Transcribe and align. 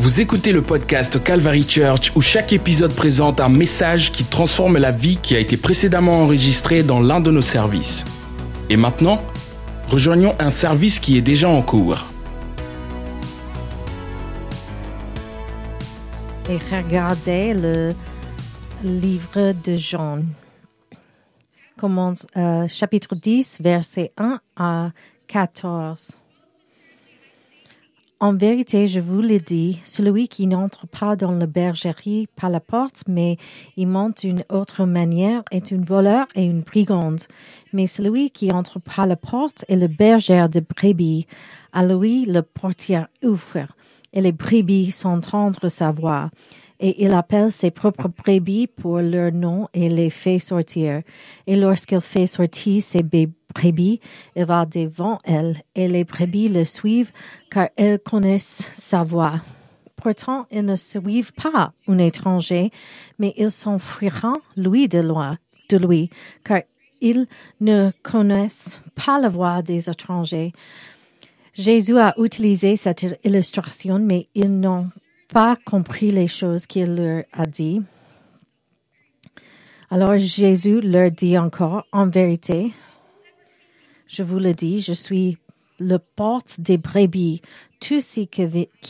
Vous 0.00 0.22
écoutez 0.22 0.52
le 0.52 0.62
podcast 0.62 1.22
Calvary 1.22 1.68
Church 1.68 2.10
où 2.16 2.22
chaque 2.22 2.54
épisode 2.54 2.94
présente 2.94 3.38
un 3.38 3.50
message 3.50 4.12
qui 4.12 4.24
transforme 4.24 4.78
la 4.78 4.92
vie 4.92 5.18
qui 5.18 5.36
a 5.36 5.38
été 5.38 5.58
précédemment 5.58 6.22
enregistrée 6.22 6.82
dans 6.82 7.00
l'un 7.00 7.20
de 7.20 7.30
nos 7.30 7.42
services. 7.42 8.06
Et 8.70 8.78
maintenant, 8.78 9.20
rejoignons 9.90 10.34
un 10.38 10.50
service 10.50 11.00
qui 11.00 11.18
est 11.18 11.20
déjà 11.20 11.50
en 11.50 11.60
cours. 11.60 12.06
Et 16.48 16.56
regardez 16.74 17.52
le 17.52 17.92
livre 18.82 19.52
de 19.52 19.76
Jean. 19.76 20.20
Commence, 21.76 22.26
euh, 22.38 22.66
chapitre 22.68 23.14
10, 23.14 23.58
versets 23.60 24.12
1 24.16 24.40
à 24.56 24.92
14. 25.26 26.16
En 28.22 28.34
vérité, 28.34 28.86
je 28.86 29.00
vous 29.00 29.22
le 29.22 29.38
dis, 29.38 29.80
celui 29.82 30.28
qui 30.28 30.46
n'entre 30.46 30.86
pas 30.86 31.16
dans 31.16 31.32
la 31.32 31.46
bergerie 31.46 32.28
par 32.36 32.50
la 32.50 32.60
porte, 32.60 33.04
mais 33.08 33.38
y 33.78 33.86
monte 33.86 34.20
d'une 34.20 34.44
autre 34.50 34.84
manière, 34.84 35.42
est 35.50 35.72
un 35.72 35.80
voleur 35.80 36.26
et 36.34 36.42
une 36.42 36.60
brigande. 36.60 37.22
Mais 37.72 37.86
celui 37.86 38.30
qui 38.30 38.52
entre 38.52 38.78
par 38.78 39.06
la 39.06 39.16
porte 39.16 39.64
est 39.68 39.76
le 39.76 39.86
berger 39.86 40.48
de 40.52 40.60
brebis. 40.60 41.26
À 41.72 41.86
lui, 41.86 42.26
le 42.26 42.42
portier 42.42 43.04
ouvre, 43.24 43.68
et 44.12 44.20
les 44.20 44.32
brebis 44.32 44.92
s'entendent 44.92 45.56
sa 45.70 45.90
voix 45.90 46.28
et 46.80 47.04
il 47.04 47.12
appelle 47.12 47.52
ses 47.52 47.70
propres 47.70 48.08
brebis 48.08 48.66
pour 48.66 48.98
leur 49.00 49.32
nom 49.32 49.68
et 49.74 49.90
les 49.90 50.08
fait 50.08 50.38
sortir. 50.38 51.02
Et 51.46 51.56
lorsqu'il 51.56 52.00
fait 52.00 52.26
sortir 52.26 52.82
ses 52.82 53.02
brebis, 53.02 54.00
il 54.34 54.44
va 54.46 54.64
devant 54.64 55.18
elles, 55.24 55.62
et 55.74 55.88
les 55.88 56.04
brebis 56.04 56.48
le 56.48 56.64
suivent, 56.64 57.12
car 57.50 57.68
elles 57.76 57.98
connaissent 57.98 58.72
sa 58.76 59.04
voix. 59.04 59.42
Pourtant, 59.96 60.46
ils 60.50 60.64
ne 60.64 60.76
suivent 60.76 61.34
pas 61.34 61.74
un 61.86 61.98
étranger, 61.98 62.70
mais 63.18 63.34
ils 63.36 63.50
s'enfuiront, 63.50 64.40
lui 64.56 64.88
de 64.88 65.00
loin, 65.00 65.36
de 65.68 65.76
lui, 65.76 66.08
car 66.42 66.62
ils 67.02 67.26
ne 67.60 67.90
connaissent 68.02 68.80
pas 68.94 69.20
la 69.20 69.28
voix 69.28 69.60
des 69.60 69.90
étrangers. 69.90 70.52
Jésus 71.52 71.98
a 71.98 72.14
utilisé 72.18 72.76
cette 72.76 73.04
illustration, 73.22 73.98
mais 73.98 74.28
ils 74.34 74.50
n'ont 74.50 74.88
pas 75.32 75.56
compris 75.64 76.10
les 76.10 76.28
choses 76.28 76.66
qu'il 76.66 76.96
leur 76.96 77.24
a 77.32 77.46
dit. 77.46 77.82
Alors 79.90 80.18
Jésus 80.18 80.80
leur 80.80 81.10
dit 81.10 81.38
encore, 81.38 81.84
en 81.92 82.08
vérité, 82.08 82.72
je 84.06 84.22
vous 84.22 84.38
le 84.38 84.54
dis, 84.54 84.80
je 84.80 84.92
suis 84.92 85.38
le 85.78 85.98
porte 85.98 86.60
des 86.60 86.78
brebis. 86.78 87.42
Tous 87.80 88.04
ceux 88.04 88.24
qui 88.24 88.42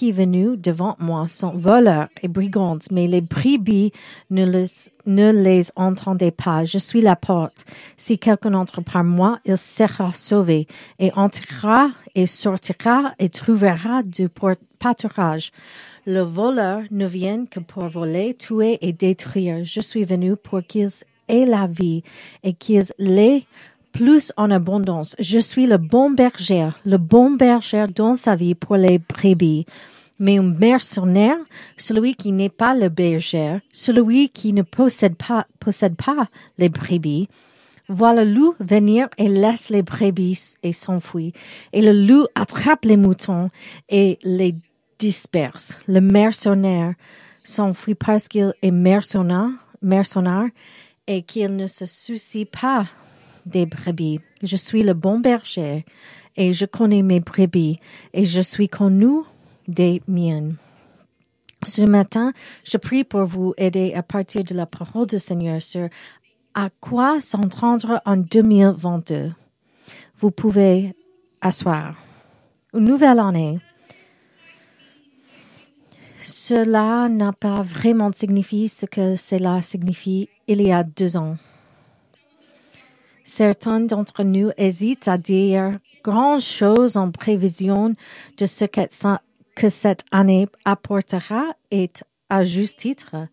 est 0.08 0.12
venu 0.12 0.56
devant 0.56 0.96
moi 0.98 1.28
sont 1.28 1.52
voleurs 1.52 2.08
et 2.22 2.28
brigands, 2.28 2.78
mais 2.90 3.06
les 3.06 3.20
brebis 3.20 3.92
ne 4.30 4.44
les, 4.44 4.66
ne 5.06 5.30
les 5.30 5.70
entendez 5.76 6.32
pas. 6.32 6.64
Je 6.64 6.78
suis 6.78 7.00
la 7.00 7.14
porte. 7.14 7.64
Si 7.96 8.18
quelqu'un 8.18 8.54
entre 8.54 8.80
par 8.80 9.04
moi, 9.04 9.38
il 9.44 9.56
sera 9.56 10.12
sauvé 10.12 10.66
et 10.98 11.12
entrera 11.14 11.90
et 12.16 12.26
sortira 12.26 13.12
et 13.20 13.28
trouvera 13.28 14.02
du 14.02 14.28
pâturage. 14.78 15.52
Le 16.06 16.20
voleur 16.20 16.82
ne 16.90 17.06
vient 17.06 17.44
que 17.44 17.60
pour 17.60 17.88
voler, 17.88 18.34
tuer 18.34 18.78
et 18.80 18.92
détruire. 18.92 19.64
Je 19.64 19.80
suis 19.80 20.04
venu 20.04 20.34
pour 20.34 20.62
qu'ils 20.66 20.90
aient 21.28 21.44
la 21.44 21.66
vie 21.66 22.02
et 22.42 22.54
qu'ils 22.54 22.86
l'aient 22.98 23.44
plus 23.92 24.32
en 24.36 24.50
abondance. 24.50 25.14
Je 25.18 25.38
suis 25.38 25.66
le 25.66 25.76
bon 25.76 26.10
berger. 26.10 26.70
Le 26.86 26.96
bon 26.96 27.32
berger 27.32 27.86
donne 27.94 28.16
sa 28.16 28.34
vie 28.34 28.54
pour 28.54 28.76
les 28.76 28.98
brebis. 28.98 29.66
Mais 30.18 30.38
un 30.38 30.42
mercenaire, 30.42 31.36
celui 31.76 32.14
qui 32.14 32.32
n'est 32.32 32.50
pas 32.50 32.74
le 32.74 32.88
berger, 32.88 33.58
celui 33.72 34.28
qui 34.28 34.52
ne 34.52 34.62
possède 34.62 35.16
pas, 35.16 35.46
possède 35.58 35.96
pas 35.96 36.28
les 36.58 36.68
brebis, 36.68 37.28
voit 37.88 38.14
le 38.14 38.24
loup 38.24 38.54
venir 38.60 39.08
et 39.18 39.28
laisse 39.28 39.70
les 39.70 39.82
brebis 39.82 40.54
et 40.62 40.72
s'enfuit. 40.72 41.32
Et 41.72 41.82
le 41.82 41.92
loup 41.92 42.26
attrape 42.34 42.84
les 42.84 42.96
moutons 42.96 43.48
et 43.88 44.18
les 44.22 44.54
disperse. 45.00 45.78
Le 45.88 46.00
mercenaire 46.00 46.94
s'enfuit 47.42 47.96
parce 47.96 48.28
qu'il 48.28 48.52
est 48.62 48.70
mercenaire, 48.70 49.48
mercenaire 49.82 50.50
et 51.06 51.22
qu'il 51.22 51.56
ne 51.56 51.66
se 51.66 51.86
soucie 51.86 52.44
pas 52.44 52.86
des 53.46 53.66
brebis. 53.66 54.20
Je 54.42 54.56
suis 54.56 54.82
le 54.82 54.94
bon 54.94 55.18
berger 55.18 55.84
et 56.36 56.52
je 56.52 56.66
connais 56.66 57.02
mes 57.02 57.20
brebis 57.20 57.80
et 58.12 58.24
je 58.24 58.42
suis 58.42 58.68
connu 58.68 59.22
des 59.66 60.02
miennes. 60.06 60.56
Ce 61.66 61.82
matin, 61.82 62.32
je 62.64 62.76
prie 62.76 63.04
pour 63.04 63.24
vous 63.24 63.54
aider 63.56 63.92
à 63.94 64.02
partir 64.02 64.44
de 64.44 64.54
la 64.54 64.66
parole 64.66 65.06
du 65.06 65.18
Seigneur 65.18 65.60
sur 65.62 65.88
à 66.54 66.68
quoi 66.80 67.20
s'entendre 67.20 68.00
en 68.04 68.16
2022. 68.16 69.32
Vous 70.18 70.30
pouvez 70.30 70.94
asseoir. 71.40 71.94
Une 72.74 72.84
nouvelle 72.84 73.18
année 73.18 73.58
cela 76.22 77.08
n'a 77.08 77.32
pas 77.32 77.62
vraiment 77.62 78.10
signifié 78.12 78.68
ce 78.68 78.86
que 78.86 79.16
cela 79.16 79.62
signifie 79.62 80.28
il 80.46 80.62
y 80.62 80.72
a 80.72 80.82
deux 80.82 81.16
ans. 81.16 81.36
Certains 83.24 83.80
d'entre 83.80 84.24
nous 84.24 84.50
hésitent 84.56 85.08
à 85.08 85.16
dire 85.16 85.78
grand 86.02 86.40
chose 86.40 86.96
en 86.96 87.10
prévision 87.10 87.94
de 88.38 88.46
ce 88.46 88.64
que 88.64 89.68
cette 89.68 90.04
année 90.10 90.48
apportera 90.64 91.44
et 91.70 91.90
à 92.28 92.44
juste 92.44 92.80
titre. 92.80 93.28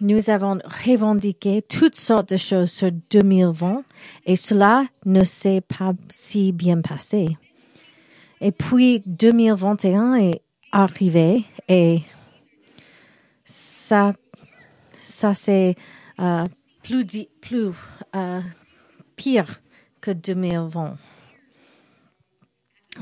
Nous 0.00 0.30
avons 0.30 0.58
revendiqué 0.86 1.62
toutes 1.62 1.96
sortes 1.96 2.30
de 2.30 2.36
choses 2.36 2.70
sur 2.70 2.90
2020 3.10 3.82
et 4.26 4.36
cela 4.36 4.86
ne 5.04 5.24
s'est 5.24 5.62
pas 5.62 5.92
si 6.08 6.52
bien 6.52 6.80
passé. 6.80 7.36
Et 8.40 8.52
puis 8.52 9.02
2021 9.06 10.14
est 10.14 10.42
arrivé 10.76 11.44
et 11.68 12.02
ça, 13.46 14.12
ça 14.92 15.34
c'est 15.34 15.74
euh, 16.20 16.44
plus, 16.82 17.72
euh, 18.14 18.40
pire 19.16 19.60
que 20.00 20.10
2020. 20.10 20.96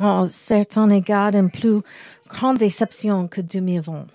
Oh, 0.00 0.26
certains 0.28 0.90
égards 0.90 1.34
une 1.34 1.50
plus 1.50 1.80
grande 2.28 2.58
déception 2.58 3.28
que 3.28 3.40
2020. 3.40 4.06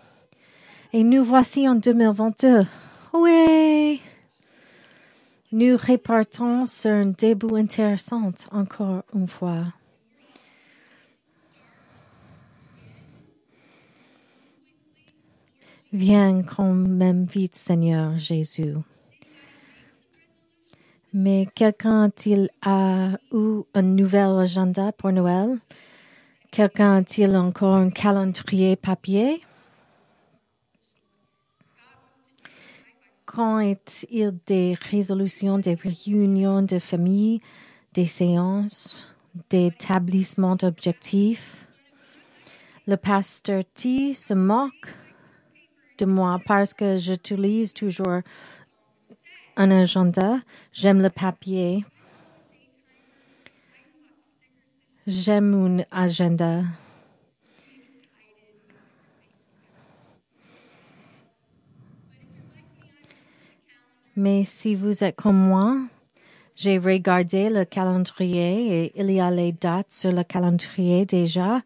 Et 0.93 1.03
nous 1.03 1.23
voici 1.23 1.67
en 1.67 1.75
2022. 1.75 2.65
Oui! 3.13 4.01
Nous 5.51 5.77
repartons 5.77 6.65
sur 6.65 6.91
un 6.91 7.07
début 7.07 7.57
intéressant 7.57 8.31
encore 8.51 9.03
une 9.13 9.27
fois. 9.27 9.65
Viens 15.91 16.43
quand 16.43 16.73
même 16.73 17.25
vite, 17.25 17.55
Seigneur 17.55 18.15
Jésus. 18.15 18.75
Mais 21.11 21.47
quelqu'un 21.55 22.03
a-t-il 22.03 22.49
eu 23.31 23.61
un 23.73 23.81
nouvel 23.81 24.37
agenda 24.39 24.91
pour 24.91 25.11
Noël? 25.11 25.57
Quelqu'un 26.51 26.97
a-t-il 26.97 27.35
encore 27.35 27.73
un 27.73 27.89
calendrier 27.89 28.75
papier? 28.75 29.41
Quand 33.25 33.59
est-il 33.59 34.37
des 34.45 34.77
résolutions, 34.91 35.57
des 35.57 35.73
réunions 35.73 36.61
de 36.61 36.77
famille, 36.77 37.41
des 37.93 38.05
séances, 38.05 39.07
des 39.49 39.67
établissements 39.67 40.55
d'objectifs? 40.55 41.67
Le 42.85 42.95
pasteur 42.95 43.63
T 43.73 44.13
se 44.13 44.35
moque 44.35 44.93
de 45.99 46.05
moi 46.05 46.39
parce 46.45 46.73
que 46.73 46.97
j'utilise 46.97 47.73
toujours 47.73 48.21
un 49.57 49.71
agenda. 49.71 50.39
J'aime 50.71 51.01
le 51.01 51.09
papier. 51.09 51.85
J'aime 55.05 55.53
un 55.53 55.83
agenda. 55.91 56.63
Mais 64.15 64.43
si 64.43 64.75
vous 64.75 65.03
êtes 65.03 65.15
comme 65.15 65.37
moi, 65.37 65.77
j'ai 66.55 66.77
regardé 66.77 67.49
le 67.49 67.63
calendrier 67.63 68.83
et 68.83 69.01
il 69.01 69.11
y 69.11 69.21
a 69.21 69.31
les 69.31 69.53
dates 69.53 69.91
sur 69.91 70.11
le 70.11 70.23
calendrier 70.23 71.05
déjà. 71.05 71.61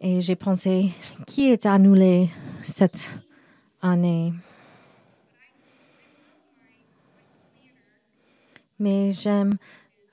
Et 0.00 0.20
j'ai 0.20 0.36
pensé, 0.36 0.90
qui 1.26 1.50
est 1.50 1.66
annulé 1.66 2.30
cette 2.62 3.18
année? 3.82 4.32
Mais 8.78 9.12
j'aime 9.12 9.56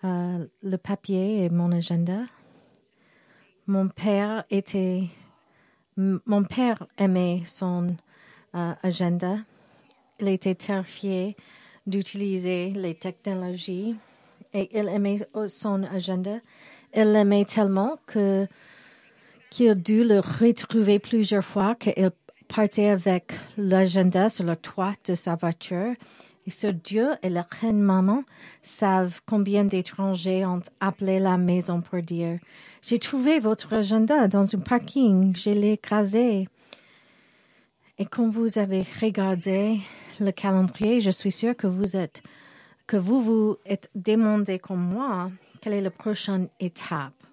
euh, 0.04 0.46
le 0.64 0.78
papier 0.78 1.44
et 1.44 1.50
mon 1.50 1.72
agenda. 1.72 2.24
Mon 3.68 3.88
père 3.88 4.44
était 4.50 5.10
Mon 5.98 6.44
père 6.44 6.86
aimait 6.98 7.44
son 7.46 7.96
euh, 8.54 8.74
agenda. 8.84 9.38
Il 10.20 10.28
était 10.28 10.56
terrifié 10.56 11.38
d'utiliser 11.88 12.72
les 12.72 12.96
technologies 12.96 13.96
et 14.54 14.78
il 14.78 14.88
aimait 14.90 15.20
son 15.48 15.84
agenda. 15.84 16.40
Il 16.94 17.12
l'aimait 17.14 17.46
tellement 17.46 17.98
que 18.08 18.48
qu'il 19.50 19.76
dut 19.76 20.04
le 20.04 20.20
retrouver 20.20 21.00
plusieurs 21.00 21.46
fois 21.46 21.76
qu'il 21.76 22.12
partait 22.48 22.90
avec 22.90 23.34
l'agenda 23.58 24.30
sur 24.30 24.46
le 24.46 24.56
toit 24.56 24.94
de 25.06 25.16
sa 25.16 25.36
voiture. 25.36 25.94
Et 26.48 26.52
ce 26.52 26.68
Dieu 26.68 27.10
et 27.24 27.30
la 27.30 27.46
reine 27.60 27.82
maman 27.82 28.24
savent 28.62 29.20
combien 29.26 29.66
d'étrangers 29.66 30.46
ont 30.46 30.62
appelé 30.80 31.20
la 31.20 31.38
maison 31.38 31.82
pour 31.82 32.02
dire 32.02 32.40
J'ai 32.84 33.00
trouvé 33.00 33.40
votre 33.40 33.74
agenda 33.74 34.28
dans 34.28 34.56
un 34.56 34.60
parking, 34.60 35.36
je 35.36 35.50
l'ai 35.50 35.74
écrasé. 35.74 36.48
Et 37.98 38.06
quand 38.06 38.30
vous 38.30 38.60
avez 38.60 38.86
regardé 39.02 39.80
le 40.20 40.32
calendrier, 40.32 41.02
je 41.02 41.10
suis 41.10 41.32
sûre 41.32 41.56
que 41.56 41.68
vous 41.68 41.96
êtes, 41.98 42.22
que 42.86 42.98
vous 42.98 43.22
vous 43.22 43.58
êtes 43.66 43.90
demandé 43.96 44.60
comme 44.60 44.82
moi 44.82 45.32
quelle 45.62 45.74
est 45.74 45.82
la 45.82 45.92
prochaine 45.92 46.48
étape. 46.60 47.25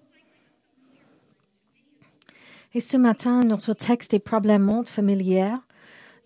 Et 2.75 2.81
ce 2.81 2.97
matin, 2.97 3.41
notre 3.41 3.73
texte 3.73 4.15
est 4.15 4.19
probablement 4.19 4.83
familier. 4.83 5.53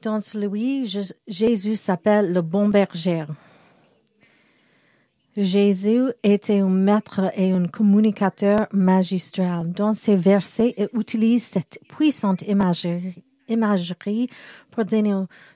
Dans 0.02 0.22
celui, 0.22 0.88
Jésus 1.28 1.76
s'appelle 1.76 2.32
le 2.32 2.42
bon 2.42 2.70
berger. 2.70 3.26
Jésus 5.36 6.06
était 6.24 6.60
un 6.60 6.70
maître 6.70 7.32
et 7.36 7.52
un 7.52 7.68
communicateur 7.68 8.68
magistral. 8.72 9.72
Dans 9.74 9.94
ces 9.94 10.16
versets, 10.16 10.74
il 10.78 10.90
utilise 10.98 11.44
cette 11.44 11.80
puissante 11.90 12.44
imagerie, 12.44 13.24
imagerie 13.50 14.30
pour 14.72 14.86
donner, 14.86 15.14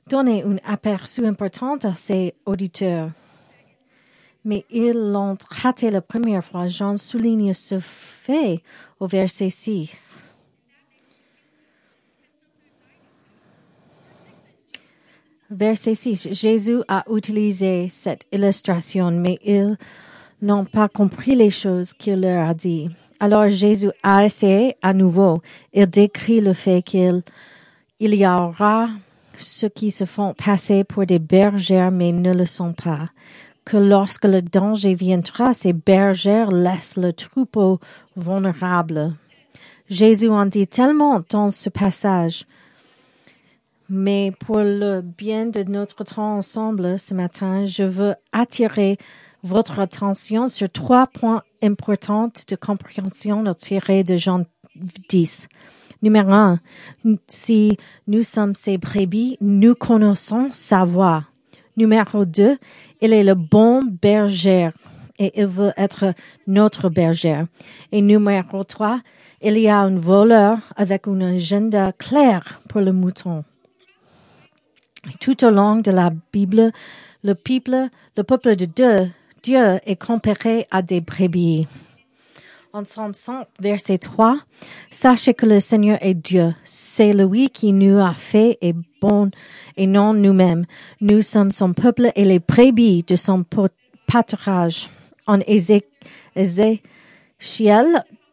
donner 0.08 0.44
un 0.44 0.58
aperçu 0.66 1.26
important 1.26 1.78
à 1.84 1.96
ses 1.96 2.36
auditeurs. 2.46 3.12
Mais 4.44 4.66
ils 4.70 4.92
l'ont 4.92 5.38
raté 5.50 5.90
la 5.90 6.02
première 6.02 6.44
fois. 6.44 6.68
Jean 6.68 6.98
souligne 6.98 7.54
ce 7.54 7.80
fait 7.80 8.62
au 9.00 9.08
verset 9.08 9.50
6. 9.50 10.31
Verset 15.52 15.96
6. 15.96 16.30
Jésus 16.32 16.82
a 16.88 17.04
utilisé 17.12 17.90
cette 17.90 18.26
illustration, 18.32 19.12
mais 19.12 19.38
ils 19.44 19.76
n'ont 20.42 20.64
pas 20.64 20.88
compris 20.88 21.36
les 21.36 21.50
choses 21.50 21.92
qu'il 21.94 22.22
leur 22.22 22.48
a 22.48 22.54
dit. 22.54 22.90
Alors 23.20 23.50
Jésus 23.50 23.92
a 24.02 24.24
essayé 24.24 24.78
à 24.82 24.94
nouveau. 24.94 25.42
Il 25.74 25.88
décrit 25.88 26.40
le 26.40 26.54
fait 26.54 26.82
qu'il 26.82 27.22
il 28.00 28.16
y 28.16 28.26
aura 28.26 28.90
ceux 29.36 29.68
qui 29.68 29.92
se 29.92 30.06
font 30.06 30.34
passer 30.34 30.86
pour 30.86 31.06
des 31.06 31.20
bergères 31.20 31.92
mais 31.92 32.14
ne 32.14 32.34
le 32.34 32.46
sont 32.46 32.72
pas. 32.72 33.10
Que 33.66 33.76
lorsque 33.76 34.26
le 34.26 34.42
danger 34.42 34.96
viendra, 34.96 35.54
ces 35.54 35.74
bergères 35.74 36.50
laissent 36.50 36.96
le 36.96 37.12
troupeau 37.12 37.80
vulnérable. 38.16 39.16
Jésus 39.90 40.30
en 40.30 40.46
dit 40.46 40.68
tellement 40.68 41.22
dans 41.30 41.52
ce 41.52 41.70
passage 41.70 42.46
mais 43.92 44.32
pour 44.40 44.60
le 44.60 45.02
bien 45.02 45.48
de 45.48 45.64
notre 45.64 46.06
temps 46.06 46.38
ensemble 46.38 46.98
ce 46.98 47.14
matin, 47.14 47.66
je 47.66 47.84
veux 47.84 48.16
attirer 48.32 48.98
votre 49.44 49.80
attention 49.80 50.48
sur 50.48 50.70
trois 50.70 51.08
points 51.08 51.44
importants 51.62 52.32
de 52.48 52.56
compréhension 52.56 53.44
tirés 53.54 54.06
de 54.06 54.16
Jean 54.16 54.46
10. 55.10 55.50
Numéro 56.02 56.32
un, 56.32 56.60
si 57.28 57.78
nous 58.08 58.24
sommes 58.24 58.56
ses 58.56 58.78
brebis, 58.78 59.38
nous 59.42 59.76
connaissons 59.76 60.48
sa 60.54 60.86
voix. 60.86 61.26
Numéro 61.76 62.24
deux, 62.24 62.58
il 63.02 63.12
est 63.12 63.26
le 63.26 63.36
bon 63.36 63.82
berger 63.84 64.70
et 65.20 65.34
il 65.38 65.48
veut 65.48 65.74
être 65.76 66.14
notre 66.48 66.88
berger. 66.88 67.44
Et 67.92 68.02
numéro 68.02 68.64
trois, 68.64 69.02
il 69.42 69.58
y 69.58 69.68
a 69.68 69.80
un 69.82 69.98
voleur 69.98 70.60
avec 70.78 71.10
un 71.10 71.20
agenda 71.20 71.92
clair 71.92 72.62
pour 72.70 72.80
le 72.80 72.94
mouton. 72.94 73.44
Tout 75.20 75.44
au 75.46 75.50
long 75.50 75.78
de 75.78 75.92
la 75.92 76.12
Bible, 76.32 76.72
le 77.24 77.34
peuple, 77.34 77.90
le 78.16 78.24
peuple 78.24 78.56
de 78.56 78.66
Dieu, 78.66 79.80
est 79.86 79.96
comparé 79.96 80.68
à 80.70 80.82
des 80.82 81.02
brebis. 81.02 81.68
En 82.74 82.86
100, 82.86 83.48
verset 83.60 83.98
3, 83.98 84.38
Sachez 84.90 85.34
que 85.34 85.46
le 85.46 85.60
Seigneur 85.60 85.98
est 86.02 86.14
Dieu. 86.14 86.54
C'est 86.64 87.12
lui 87.12 87.50
qui 87.50 87.74
nous 87.74 88.00
a 88.00 88.14
fait 88.14 88.58
et 88.62 88.74
bon 89.02 89.32
et 89.76 89.88
non 89.88 90.14
nous-mêmes. 90.14 90.66
Nous 91.02 91.22
sommes 91.22 91.52
son 91.52 91.74
peuple 91.74 92.12
et 92.16 92.24
les 92.24 92.40
brebis 92.40 93.04
de 93.04 93.16
son 93.18 93.44
pâturage. 94.08 94.90
En 95.28 95.40
Ézéchiel 96.36 96.72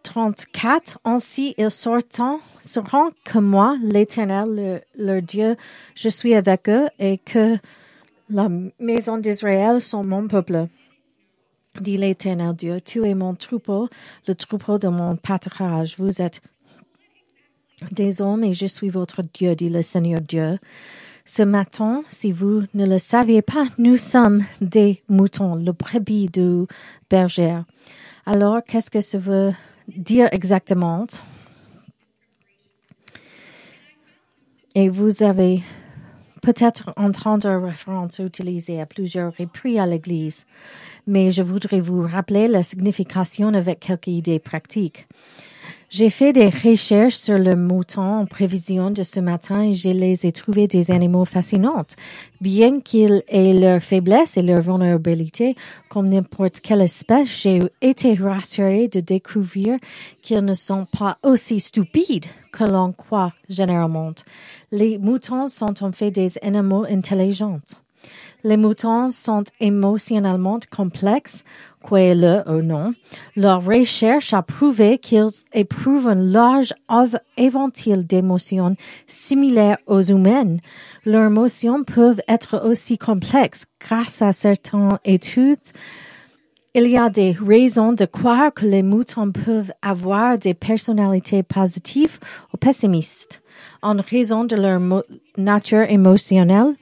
34, 0.08 1.00
ainsi 1.04 1.54
ils 1.58 1.70
sortant, 1.70 2.40
seront 2.60 3.10
que 3.24 3.38
moi, 3.38 3.76
l'Éternel, 3.82 4.82
leur, 4.96 5.20
Dieu, 5.20 5.56
je 5.94 6.08
suis 6.08 6.34
avec 6.34 6.66
eux 6.70 6.88
et 6.98 7.18
que 7.18 7.58
la 8.30 8.48
maison 8.78 9.18
d'Israël 9.18 9.82
sont 9.82 10.04
mon 10.04 10.26
peuple. 10.26 10.68
Dit 11.78 11.98
l'Éternel 11.98 12.56
Dieu, 12.56 12.80
tu 12.80 13.04
es 13.04 13.14
mon 13.14 13.34
troupeau, 13.34 13.90
le 14.26 14.34
troupeau 14.34 14.78
de 14.78 14.88
mon 14.88 15.16
pâturage. 15.16 15.96
Vous 15.98 16.22
êtes 16.22 16.40
des 17.92 18.22
hommes 18.22 18.44
et 18.44 18.54
je 18.54 18.66
suis 18.66 18.88
votre 18.88 19.20
Dieu, 19.34 19.54
dit 19.54 19.68
le 19.68 19.82
Seigneur 19.82 20.22
Dieu. 20.22 20.58
Ce 21.26 21.42
matin, 21.42 22.02
si 22.08 22.32
vous 22.32 22.62
ne 22.72 22.86
le 22.86 22.98
saviez 22.98 23.42
pas, 23.42 23.66
nous 23.76 23.98
sommes 23.98 24.42
des 24.62 25.02
moutons, 25.10 25.56
le 25.56 25.72
brebis 25.72 26.30
du 26.30 26.64
berger. 27.10 27.58
Alors, 28.24 28.62
qu'est-ce 28.66 28.90
que 28.90 29.02
ça 29.02 29.18
veut 29.18 29.52
dire 29.88 30.28
exactement. 30.32 31.06
Et 34.74 34.88
vous 34.88 35.22
avez 35.22 35.62
peut-être 36.42 36.92
entendu 36.96 37.48
référence 37.48 38.18
utilisée 38.20 38.80
à 38.80 38.86
plusieurs 38.86 39.34
reprises 39.36 39.78
à 39.78 39.86
l'Église, 39.86 40.46
mais 41.06 41.30
je 41.30 41.42
voudrais 41.42 41.80
vous 41.80 42.02
rappeler 42.02 42.48
la 42.48 42.62
signification 42.62 43.48
avec 43.54 43.80
quelques 43.80 44.08
idées 44.08 44.38
pratiques. 44.38 45.08
J'ai 45.90 46.10
fait 46.10 46.34
des 46.34 46.50
recherches 46.50 47.14
sur 47.14 47.38
le 47.38 47.56
mouton 47.56 48.02
en 48.02 48.26
prévision 48.26 48.90
de 48.90 49.02
ce 49.02 49.20
matin 49.20 49.62
et 49.62 49.72
je 49.72 49.88
les 49.88 50.26
ai 50.26 50.32
trouvés 50.32 50.66
des 50.66 50.90
animaux 50.90 51.24
fascinants. 51.24 51.86
Bien 52.42 52.80
qu'ils 52.80 53.22
aient 53.26 53.54
leurs 53.54 53.82
faiblesses 53.82 54.36
et 54.36 54.42
leur 54.42 54.60
vulnérabilité, 54.60 55.56
comme 55.88 56.10
n'importe 56.10 56.60
quelle 56.60 56.82
espèce, 56.82 57.40
j'ai 57.40 57.62
été 57.80 58.12
rassurée 58.12 58.88
de 58.88 59.00
découvrir 59.00 59.78
qu'ils 60.20 60.44
ne 60.44 60.52
sont 60.52 60.84
pas 60.84 61.16
aussi 61.22 61.58
stupides 61.58 62.26
que 62.52 62.64
l'on 62.64 62.92
croit 62.92 63.32
généralement. 63.48 64.12
Les 64.70 64.98
moutons 64.98 65.48
sont 65.48 65.82
en 65.82 65.92
fait 65.92 66.10
des 66.10 66.32
animaux 66.42 66.84
intelligents. 66.84 67.60
Les 68.44 68.56
moutons 68.56 69.10
sont 69.10 69.44
émotionnellement 69.60 70.60
complexes, 70.70 71.44
le 71.90 72.42
ou 72.46 72.62
non. 72.62 72.94
Leur 73.36 73.64
recherche 73.64 74.34
a 74.34 74.42
prouvé 74.42 74.98
qu'ils 74.98 75.30
éprouvent 75.52 76.08
un 76.08 76.14
large 76.14 76.74
éventail 77.36 78.04
d'émotions 78.04 78.76
similaires 79.06 79.78
aux 79.86 80.02
humaines. 80.02 80.60
Leurs 81.04 81.26
émotions 81.26 81.84
peuvent 81.84 82.20
être 82.28 82.64
aussi 82.66 82.98
complexes 82.98 83.66
grâce 83.80 84.22
à 84.22 84.32
certaines 84.32 84.98
études. 85.04 85.58
Il 86.74 86.88
y 86.88 86.98
a 86.98 87.08
des 87.08 87.32
raisons 87.32 87.92
de 87.92 88.04
croire 88.04 88.52
que 88.52 88.66
les 88.66 88.82
moutons 88.82 89.32
peuvent 89.32 89.72
avoir 89.82 90.38
des 90.38 90.54
personnalités 90.54 91.42
positives 91.42 92.18
ou 92.52 92.56
pessimistes 92.56 93.42
en 93.82 93.96
raison 93.96 94.44
de 94.44 94.56
leur 94.56 94.80
nature 95.36 95.90
émotionnelle. 95.90 96.74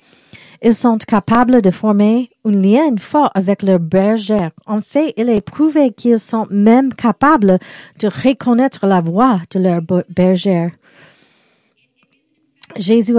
Ils 0.62 0.74
sont 0.74 0.98
capables 0.98 1.62
de 1.62 1.70
former 1.70 2.30
un 2.44 2.50
lien 2.50 2.96
fort 2.98 3.30
avec 3.34 3.62
leur 3.62 3.78
berger. 3.78 4.48
En 4.66 4.80
fait, 4.80 5.12
il 5.16 5.28
est 5.28 5.40
prouvé 5.40 5.92
qu'ils 5.92 6.18
sont 6.18 6.46
même 6.50 6.92
capables 6.94 7.58
de 8.00 8.08
reconnaître 8.08 8.86
la 8.86 9.00
voix 9.00 9.40
de 9.50 9.60
leur 9.60 9.80
berger. 10.08 10.68
Jésus 12.76 13.16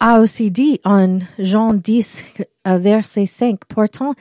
a 0.00 0.20
aussi 0.20 0.50
dit 0.50 0.80
en 0.84 1.18
Jean 1.38 1.72
10, 1.72 2.24
verset 2.64 3.26
5, 3.26 3.58
pourtant, 3.68 4.14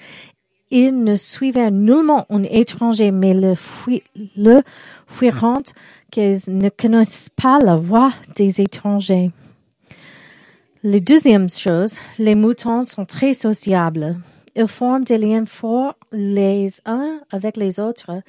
ils 0.72 1.04
ne 1.04 1.16
suivaient 1.16 1.70
nullement 1.70 2.26
un 2.32 2.44
étranger, 2.44 3.12
mais 3.12 3.36
le, 3.36 3.54
fuiront 5.06 5.62
qu'ils 6.10 6.40
ne 6.48 6.70
connaissent 6.70 7.30
pas 7.30 7.60
la 7.60 7.76
voix 7.76 8.12
des 8.36 8.60
étrangers. 8.62 9.32
La 10.86 11.00
deuxième 11.00 11.50
chose, 11.50 12.00
les 12.20 12.36
moutons 12.36 12.84
sont 12.84 13.06
très 13.06 13.32
sociables. 13.34 14.18
Ils 14.54 14.68
forment 14.68 15.06
des 15.06 15.18
liens 15.18 15.46
forts 15.46 15.96
les 16.12 16.82
uns 16.86 17.22
avec 17.32 17.56
les 17.56 17.80
autres 17.80 18.22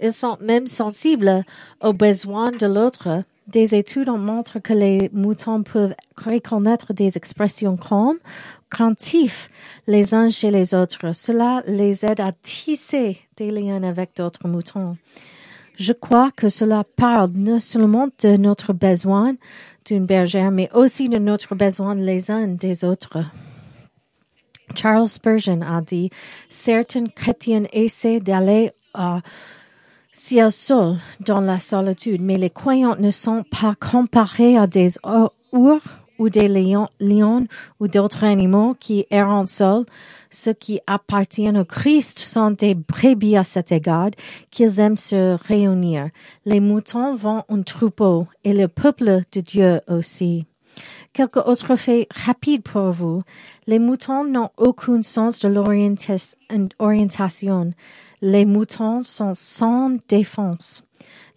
Ils 0.00 0.14
sont 0.14 0.38
même 0.40 0.66
sensibles 0.66 1.44
aux 1.82 1.92
besoins 1.92 2.52
de 2.52 2.66
l'autre. 2.66 3.22
Des 3.48 3.74
études 3.74 4.08
montrent 4.08 4.60
que 4.60 4.72
les 4.72 5.10
moutons 5.12 5.62
peuvent 5.62 5.94
reconnaître 6.16 6.94
des 6.94 7.18
expressions 7.18 7.76
calmes, 7.76 8.16
craintifs 8.70 9.50
les 9.86 10.14
uns 10.14 10.30
chez 10.30 10.50
les 10.50 10.72
autres. 10.72 11.14
Cela 11.14 11.62
les 11.66 12.06
aide 12.06 12.20
à 12.20 12.32
tisser 12.32 13.18
des 13.36 13.50
liens 13.50 13.82
avec 13.82 14.16
d'autres 14.16 14.48
moutons. 14.48 14.96
Je 15.80 15.94
crois 15.94 16.30
que 16.30 16.50
cela 16.50 16.84
parle 16.84 17.30
non 17.34 17.58
seulement 17.58 18.08
de 18.22 18.36
notre 18.36 18.74
besoin 18.74 19.32
d'une 19.86 20.04
bergère, 20.04 20.50
mais 20.50 20.68
aussi 20.74 21.08
de 21.08 21.18
notre 21.18 21.54
besoin 21.54 21.94
les 21.94 22.30
uns 22.30 22.48
des 22.48 22.84
autres. 22.84 23.24
Charles 24.74 25.08
Spurgeon 25.08 25.62
a 25.62 25.80
dit, 25.80 26.10
certains 26.50 27.06
chrétiens 27.06 27.62
essaient 27.72 28.20
d'aller 28.20 28.72
à 28.92 29.22
ciel 30.12 30.52
seul 30.52 30.96
dans 31.20 31.40
la 31.40 31.58
solitude, 31.58 32.20
mais 32.20 32.36
les 32.36 32.50
croyants 32.50 32.96
ne 32.96 33.10
sont 33.10 33.42
pas 33.44 33.74
comparés 33.74 34.58
à 34.58 34.66
des 34.66 34.96
ours 35.54 35.82
ou 36.20 36.28
des 36.28 36.48
lions, 36.48 36.88
ou 37.80 37.88
d'autres 37.88 38.24
animaux 38.24 38.76
qui 38.78 39.06
errent 39.10 39.48
seuls. 39.48 39.86
Ceux 40.30 40.52
qui 40.52 40.78
appartiennent 40.86 41.58
au 41.58 41.64
Christ 41.64 42.20
sont 42.20 42.52
des 42.52 42.74
brebis 42.74 43.36
à 43.36 43.42
cet 43.42 43.72
égard, 43.72 44.10
qu'ils 44.50 44.78
aiment 44.78 44.98
se 44.98 45.36
réunir. 45.48 46.10
Les 46.44 46.60
moutons 46.60 47.14
vont 47.14 47.42
en 47.48 47.62
troupeau 47.62 48.28
et 48.44 48.52
le 48.52 48.68
peuple 48.68 49.22
de 49.32 49.40
Dieu 49.40 49.80
aussi. 49.88 50.44
Quelques 51.12 51.38
autres 51.38 51.74
faits 51.74 52.06
rapides 52.14 52.62
pour 52.62 52.90
vous. 52.90 53.22
Les 53.66 53.78
moutons 53.78 54.24
n'ont 54.24 54.50
aucun 54.56 55.02
sens 55.02 55.40
de 55.40 55.48
l'orientation. 55.48 57.72
Les 58.22 58.44
moutons 58.44 59.02
sont 59.02 59.32
sans 59.34 59.96
défense. 60.08 60.84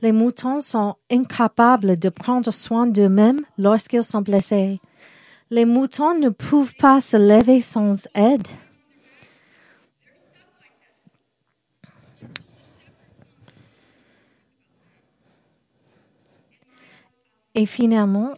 Les 0.04 0.12
moutons 0.12 0.60
sont 0.60 0.96
incapables 1.10 1.98
de 1.98 2.10
prendre 2.10 2.52
soin 2.52 2.88
d'eux-mêmes 2.88 3.40
lorsqu'ils 3.58 4.04
sont 4.04 4.22
blessés. 4.22 4.82
Les 5.50 5.64
moutons 5.64 6.20
ne 6.20 6.28
peuvent 6.28 6.74
pas 6.78 7.00
se 7.00 7.16
lever 7.16 7.62
sans 7.62 8.06
aide. 8.14 8.46
Et 17.56 17.66
finalement, 17.66 18.34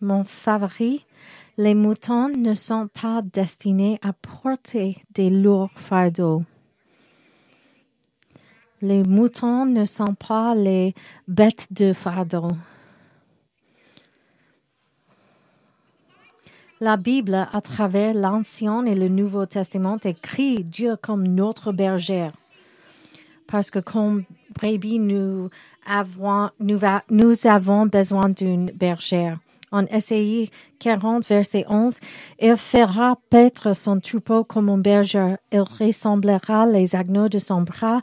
mon 0.00 0.22
favori, 0.22 1.04
les 1.56 1.74
moutons 1.74 2.28
ne 2.28 2.54
sont 2.54 2.86
pas 2.86 3.20
destinés 3.20 3.98
à 4.00 4.12
porter 4.12 5.02
des 5.10 5.28
lourds 5.28 5.72
fardeaux. 5.74 6.44
Les 8.80 9.02
moutons 9.02 9.66
ne 9.66 9.84
sont 9.84 10.14
pas 10.14 10.54
les 10.54 10.94
bêtes 11.26 11.66
de 11.72 11.92
fardeau. 11.92 12.48
La 16.80 16.96
Bible, 16.96 17.48
à 17.52 17.60
travers 17.60 18.14
l'Ancien 18.14 18.86
et 18.86 18.94
le 18.94 19.08
Nouveau 19.08 19.46
Testament, 19.46 19.98
écrit 20.04 20.62
Dieu 20.62 20.94
comme 20.96 21.26
notre 21.26 21.72
bergère. 21.72 22.32
Parce 23.48 23.72
que 23.72 23.80
comme 23.80 24.24
brebis, 24.54 25.00
nous 25.00 25.50
avons, 25.84 26.50
nous, 26.60 26.78
nous 27.10 27.46
avons 27.48 27.86
besoin 27.86 28.28
d'une 28.28 28.66
bergère. 28.66 29.38
En 29.70 29.84
Essai 29.86 30.50
40, 30.78 31.26
verset 31.26 31.64
11, 31.68 31.98
il 32.40 32.56
fera 32.56 33.18
paître 33.28 33.74
son 33.74 34.00
troupeau 34.00 34.44
comme 34.44 34.70
un 34.70 34.78
berger. 34.78 35.34
Il 35.52 35.60
ressemblera 35.60 36.66
les 36.66 36.94
agneaux 36.94 37.28
de 37.28 37.38
son 37.38 37.62
bras 37.62 38.00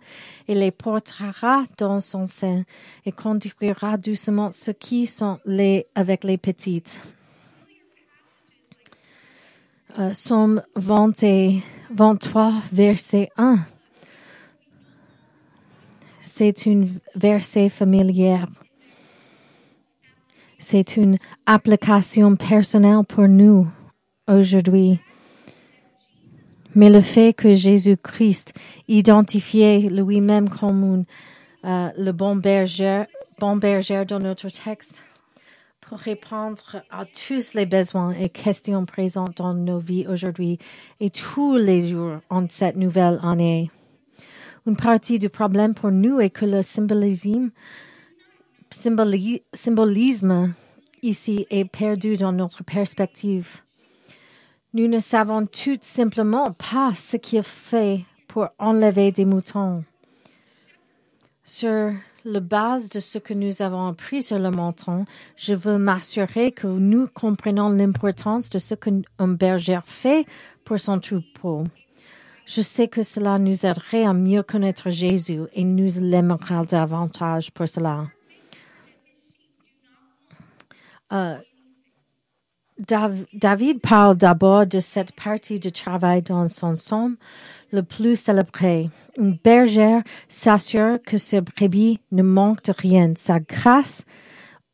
et 0.48 0.56
les 0.56 0.72
portera 0.72 1.66
dans 1.78 2.02
son 2.02 2.28
sein 2.28 2.64
et 3.06 3.12
conduira 3.12 3.98
doucement 3.98 4.52
ceux 4.52 4.74
qui 4.74 5.08
sont 5.08 5.40
les 5.46 5.88
avec 5.96 6.24
les 6.24 6.38
petites. 6.38 7.02
Euh, 9.98 10.14
Somme 10.14 10.62
23, 10.76 12.52
verset 12.74 13.30
1. 13.38 13.60
C'est 16.20 16.66
une 16.66 17.00
verset 17.16 17.70
familière. 17.70 18.48
C'est 20.68 20.98
une 20.98 21.20
application 21.46 22.36
personnelle 22.36 23.04
pour 23.08 23.28
nous 23.28 23.68
aujourd'hui. 24.28 25.00
Mais 26.74 26.90
le 26.90 27.02
fait 27.02 27.34
que 27.36 27.54
Jésus-Christ 27.54 28.52
identifiait 28.88 29.82
lui-même 29.82 30.50
comme 30.50 31.06
euh, 31.66 31.90
le 31.96 32.12
bon 32.14 32.36
berger, 32.36 33.04
bon 33.40 33.58
berger 33.58 34.06
dans 34.06 34.18
notre 34.18 34.50
texte 34.50 35.06
pour 35.82 36.00
répondre 36.00 36.82
à 36.90 37.06
tous 37.06 37.54
les 37.54 37.68
besoins 37.68 38.14
et 38.14 38.30
questions 38.30 38.88
présentes 38.88 39.38
dans 39.38 39.54
nos 39.54 39.78
vies 39.78 40.08
aujourd'hui 40.08 40.58
et 41.00 41.12
tous 41.12 41.58
les 41.58 41.90
jours 41.90 42.22
en 42.32 42.48
cette 42.50 42.76
nouvelle 42.76 43.20
année. 43.22 43.70
Une 44.66 44.76
partie 44.76 45.20
du 45.20 45.30
problème 45.30 45.76
pour 45.76 45.92
nous 45.92 46.20
est 46.20 46.32
que 46.32 46.46
le 46.46 46.64
symbolisme 46.64 47.52
symbolisme 48.72 50.54
ici 51.02 51.46
est 51.50 51.66
perdu 51.66 52.18
dans 52.18 52.32
notre 52.32 52.64
perspective. 52.64 53.62
Nous 54.74 54.88
ne 54.88 55.00
savons 55.00 55.46
tout 55.46 55.78
simplement 55.82 56.52
pas 56.52 56.94
ce 56.96 57.18
qu'il 57.18 57.44
fait 57.44 58.06
pour 58.28 58.48
enlever 58.60 59.12
des 59.12 59.26
moutons. 59.26 59.84
Sur 61.44 61.94
la 62.26 62.40
base 62.40 62.90
de 62.90 63.00
ce 63.00 63.20
que 63.20 63.34
nous 63.34 63.62
avons 63.62 63.88
appris 63.88 64.24
sur 64.24 64.40
le 64.40 64.50
mouton, 64.50 65.06
je 65.38 65.54
veux 65.54 65.78
m'assurer 65.78 66.52
que 66.52 66.66
nous 66.66 67.08
comprenons 67.08 67.70
l'importance 67.70 68.50
de 68.50 68.58
ce 68.58 68.74
qu'un 68.74 69.28
berger 69.28 69.80
fait 69.86 70.26
pour 70.64 70.80
son 70.80 71.00
troupeau. 71.00 71.64
Je 72.48 72.62
sais 72.62 72.88
que 72.88 73.04
cela 73.04 73.38
nous 73.40 73.66
aiderait 73.66 74.06
à 74.06 74.14
mieux 74.14 74.44
connaître 74.44 74.90
Jésus 74.90 75.42
et 75.54 75.64
nous 75.64 76.00
l'aimera 76.02 76.66
davantage 76.66 77.52
pour 77.52 77.70
cela. 77.70 78.06
Euh, 81.12 81.38
David 83.34 83.80
parle 83.80 84.18
d'abord 84.18 84.68
de 84.68 84.80
cette 84.80 85.14
partie 85.14 85.60
du 85.60 85.72
travail 85.72 86.22
dans 86.22 86.48
son 86.50 86.76
somme 86.76 87.16
le 87.72 87.84
plus 87.84 88.20
célébré. 88.20 88.90
Une 89.18 89.38
bergère 89.42 90.04
s'assure 90.28 91.00
que 91.06 91.18
ce 91.18 91.38
brebis 91.38 92.00
ne 92.12 92.22
manque 92.22 92.64
de 92.64 92.74
rien. 92.78 93.14
Sa 93.16 93.40
grâce 93.40 94.06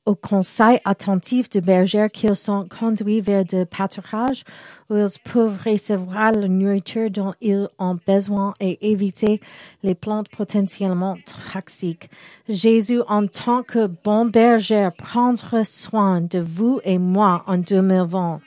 au 0.06 0.16
conseil 0.16 0.80
attentif 0.84 1.50
de 1.50 1.60
bergères 1.60 2.10
qu'ils 2.12 2.36
sont 2.36 2.68
conduits 2.68 3.22
vers 3.22 3.46
des 3.46 3.66
pâturages 3.66 4.44
où 4.90 4.96
ils 4.96 5.20
peuvent 5.24 5.60
recevoir 5.64 6.32
la 6.32 6.48
nourriture 6.48 7.12
dont 7.12 7.34
ils 7.40 7.68
ont 7.78 8.00
besoin 8.08 8.54
et 8.60 8.92
éviter 8.92 9.42
les 9.84 9.94
plantes 9.94 10.30
potentiellement 10.30 11.18
toxiques. 11.54 12.10
Jésus, 12.50 13.02
en 13.08 13.28
tant 13.28 13.62
que 13.62 13.88
bon 13.88 14.26
berger, 14.26 14.90
prendra 14.98 15.64
soin 15.64 16.22
de 16.22 16.40
vous 16.40 16.82
et 16.84 16.98
moi 16.98 17.44
en 17.46 17.58
2020. 17.58 18.42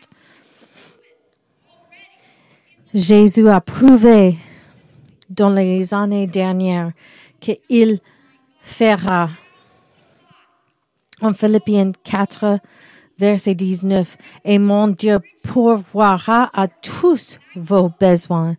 Jésus 2.94 3.49
a 3.49 3.61
prouvé 3.61 4.37
dans 5.30 5.50
les 5.50 5.94
années 5.94 6.26
dernières 6.26 6.92
qu'il 7.40 7.99
fera 8.62 9.30
en 11.25 11.33
Philippiens 11.33 11.93
4, 12.04 12.61
verset 13.19 13.54
19, 13.54 14.16
et 14.45 14.59
mon 14.59 14.88
Dieu 14.88 15.21
pourvoira 15.43 16.50
à 16.52 16.69
tous 16.69 17.38
vos 17.57 17.90
besoins. 18.00 18.57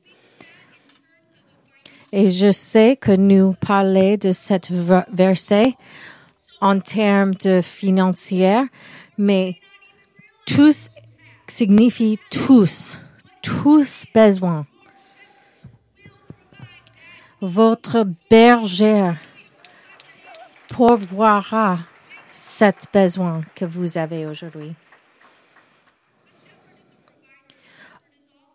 Et 2.11 2.31
je 2.31 2.51
sais 2.51 2.97
que 2.99 3.11
nous 3.11 3.53
parlons 3.53 4.17
de 4.17 4.31
cet 4.31 4.71
verset 4.71 5.75
en 6.61 6.79
termes 6.79 7.35
de 7.35 7.61
financière, 7.61 8.63
mais 9.17 9.59
tous 10.47 10.89
signifie 11.47 12.17
tous, 12.31 12.99
tous 13.41 14.05
besoins. 14.13 14.65
Votre 17.41 18.07
bergère 18.29 19.17
pourvoira 20.69 21.79
cet 22.57 22.87
besoin 22.93 23.41
que 23.53 23.65
vous 23.65 23.97
avez 23.97 24.25
aujourd'hui. 24.25 24.75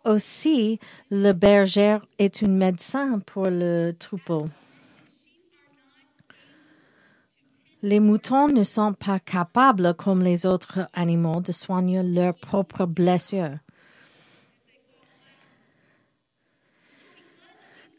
Aussi, 0.03 0.79
le 1.11 1.33
berger 1.33 1.99
est 2.17 2.41
un 2.41 2.47
médecin 2.47 3.19
pour 3.19 3.45
le 3.45 3.91
troupeau. 3.91 4.47
Les 7.83 7.99
moutons 7.99 8.47
ne 8.47 8.63
sont 8.63 8.93
pas 8.93 9.19
capables, 9.19 9.93
comme 9.93 10.23
les 10.23 10.47
autres 10.47 10.89
animaux, 10.93 11.39
de 11.39 11.51
soigner 11.51 12.01
leurs 12.01 12.33
propres 12.33 12.87
blessures. 12.87 13.59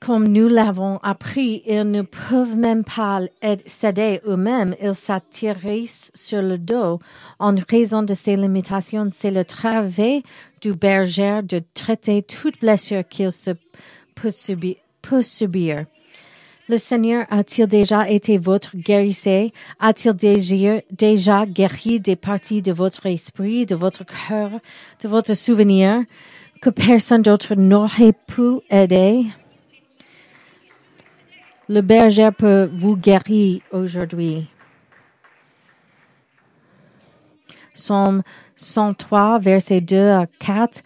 Comme 0.04 0.26
nous 0.26 0.48
l'avons 0.48 0.98
appris, 1.04 1.62
ils 1.64 1.88
ne 1.88 2.02
peuvent 2.02 2.56
même 2.56 2.82
pas 2.82 3.20
s'aider 3.66 4.20
eux-mêmes, 4.26 4.74
ils 4.82 4.96
s'atterrissent 4.96 6.10
sur 6.12 6.42
le 6.42 6.58
dos. 6.58 6.98
En 7.38 7.54
raison 7.68 8.02
de 8.02 8.12
ces 8.12 8.36
limitations, 8.36 9.10
c'est 9.12 9.30
le 9.30 9.44
travail 9.44 10.24
du 10.60 10.72
berger 10.72 11.40
de 11.44 11.62
traiter 11.74 12.22
toute 12.22 12.58
blessure 12.60 13.06
qu'il 13.08 13.30
peut 14.16 14.30
subir. 14.30 14.74
Peut 15.02 15.22
subir. 15.22 15.84
Le 16.68 16.76
Seigneur 16.76 17.26
a-t-il 17.30 17.66
déjà 17.66 18.08
été 18.08 18.38
votre 18.38 18.76
guérisseur? 18.76 19.50
A-t-il 19.78 20.14
déjà 20.90 21.46
guéri 21.46 22.00
des 22.00 22.16
parties 22.16 22.62
de 22.62 22.72
votre 22.72 23.06
esprit, 23.06 23.66
de 23.66 23.74
votre 23.74 24.04
cœur, 24.04 24.50
de 25.02 25.08
votre 25.08 25.34
souvenir 25.34 26.04
que 26.60 26.70
personne 26.70 27.22
d'autre 27.22 27.54
n'aurait 27.54 28.14
pu 28.26 28.60
aider? 28.70 29.26
Le 31.74 31.80
berger 31.80 32.28
peut 32.36 32.68
vous 32.70 32.98
guérir 32.98 33.62
aujourd'hui. 33.72 34.46
Somme 37.72 38.20
103, 38.56 39.38
verset 39.38 39.80
2 39.80 39.96
à 39.96 40.26
4, 40.38 40.82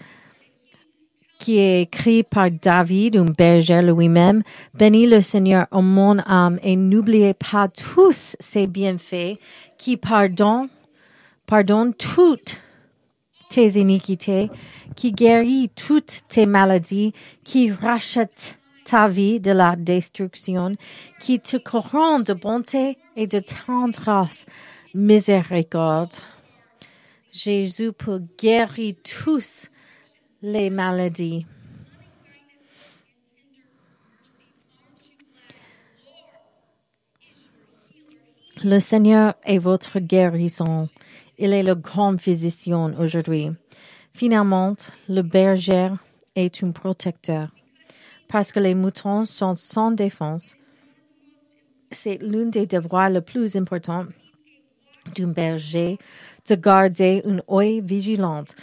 qui 1.40 1.58
est 1.58 1.82
écrit 1.82 2.22
par 2.22 2.52
David, 2.52 3.16
un 3.16 3.24
berger 3.24 3.82
lui-même. 3.82 4.44
Bénis 4.74 5.08
le 5.08 5.22
Seigneur, 5.22 5.66
ô 5.72 5.82
mon 5.82 6.20
âme, 6.20 6.60
et 6.62 6.76
n'oubliez 6.76 7.34
pas 7.34 7.66
tous 7.66 8.36
ses 8.38 8.68
bienfaits 8.68 9.40
qui 9.78 9.96
pardonnent, 9.96 10.68
pardonnent 11.46 11.94
toutes 11.94 12.60
tes 13.50 13.70
iniquités, 13.70 14.50
qui 14.94 15.10
guérit 15.10 15.68
toutes 15.74 16.20
tes 16.28 16.46
maladies, 16.46 17.12
qui 17.42 17.72
rachète 17.72 18.60
ta 18.86 19.08
vie 19.08 19.40
de 19.40 19.50
la 19.50 19.74
destruction, 19.76 20.76
qui 21.20 21.40
te 21.40 21.56
corrompt 21.56 22.26
de 22.26 22.32
bonté 22.32 22.98
et 23.16 23.26
de 23.26 23.40
tendresse, 23.40 24.46
miséricorde. 24.94 26.14
Jésus 27.32 27.92
peut 27.92 28.22
guérir 28.38 28.94
tous 29.02 29.68
les 30.40 30.70
maladies. 30.70 31.46
Le 38.64 38.78
Seigneur 38.78 39.34
est 39.44 39.58
votre 39.58 39.98
guérison. 39.98 40.88
Il 41.38 41.52
est 41.52 41.62
le 41.62 41.74
grand 41.74 42.18
physicien 42.18 42.94
aujourd'hui. 42.98 43.50
Finalement, 44.14 44.74
le 45.08 45.20
berger 45.20 45.90
est 46.34 46.64
un 46.64 46.70
protecteur 46.70 47.50
parce 48.28 48.52
que 48.52 48.60
les 48.60 48.74
moutons 48.74 49.24
sont 49.24 49.56
sans 49.56 49.90
défense. 49.90 50.54
C'est 51.90 52.20
l'un 52.20 52.46
des 52.46 52.66
devoirs 52.66 53.10
les 53.10 53.20
plus 53.20 53.56
importants 53.56 54.06
d'un 55.14 55.28
berger 55.28 55.98
de 56.48 56.54
garder 56.54 57.22
une 57.24 57.42
œil 57.50 57.80
vigilante 57.80 58.54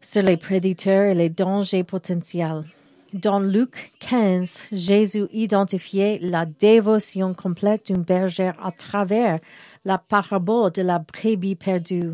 sur 0.00 0.22
les 0.22 0.36
prédateurs 0.36 1.10
et 1.10 1.14
les 1.14 1.28
dangers 1.28 1.84
potentiels. 1.84 2.64
Dans 3.12 3.40
Luc 3.40 3.92
15, 4.00 4.68
Jésus 4.72 5.26
identifiait 5.32 6.18
la 6.20 6.44
dévotion 6.44 7.32
complète 7.32 7.90
d'un 7.90 8.00
berger 8.00 8.52
à 8.62 8.70
travers 8.70 9.40
la 9.84 9.98
parabole 9.98 10.72
de 10.72 10.82
la 10.82 10.98
brebis 10.98 11.54
perdue. 11.54 12.12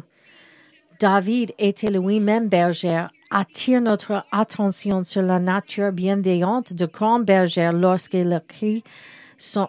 David 1.00 1.52
était 1.58 1.90
lui-même 1.90 2.48
berger 2.48 3.06
attire 3.30 3.80
notre 3.80 4.24
attention 4.32 5.04
sur 5.04 5.22
la 5.22 5.38
nature 5.38 5.92
bienveillante 5.92 6.72
de 6.72 6.86
grand 6.86 7.20
berger 7.20 7.70
lorsqu'il 7.72 8.32
écrit 8.32 8.84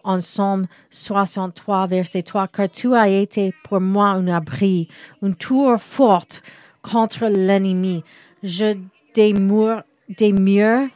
en 0.04 0.22
Somme 0.22 0.68
63, 0.90 1.88
verset 1.88 2.22
3, 2.22 2.48
car 2.48 2.70
tu 2.70 2.94
as 2.94 3.10
été 3.10 3.54
pour 3.64 3.82
moi 3.82 4.10
un 4.10 4.28
abri, 4.28 4.88
une 5.22 5.36
tour 5.36 5.80
forte 5.80 6.42
contre 6.82 7.26
l'ennemi. 7.26 8.04
Je 8.44 8.78
démure, 9.14 9.84
démure, 10.10 10.88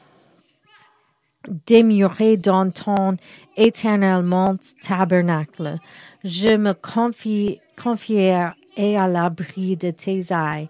démurerai 1.65 2.37
dans 2.37 2.69
ton 2.69 3.17
éternellement 3.57 4.55
tabernacle. 4.81 5.77
Je 6.23 6.55
me 6.55 6.73
confie, 6.73 7.59
confierai 7.81 8.51
à 8.95 9.07
l'abri 9.07 9.75
de 9.77 9.91
tes 9.91 10.19
ailes. 10.31 10.69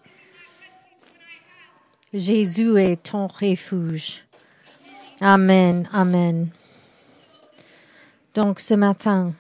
Jésus 2.14 2.80
est 2.80 3.04
ton 3.04 3.28
refuge. 3.28 4.24
Amen, 5.22 5.88
amen. 5.94 6.50
Donc 8.34 8.60
ce 8.60 8.74
matin, 8.74 9.34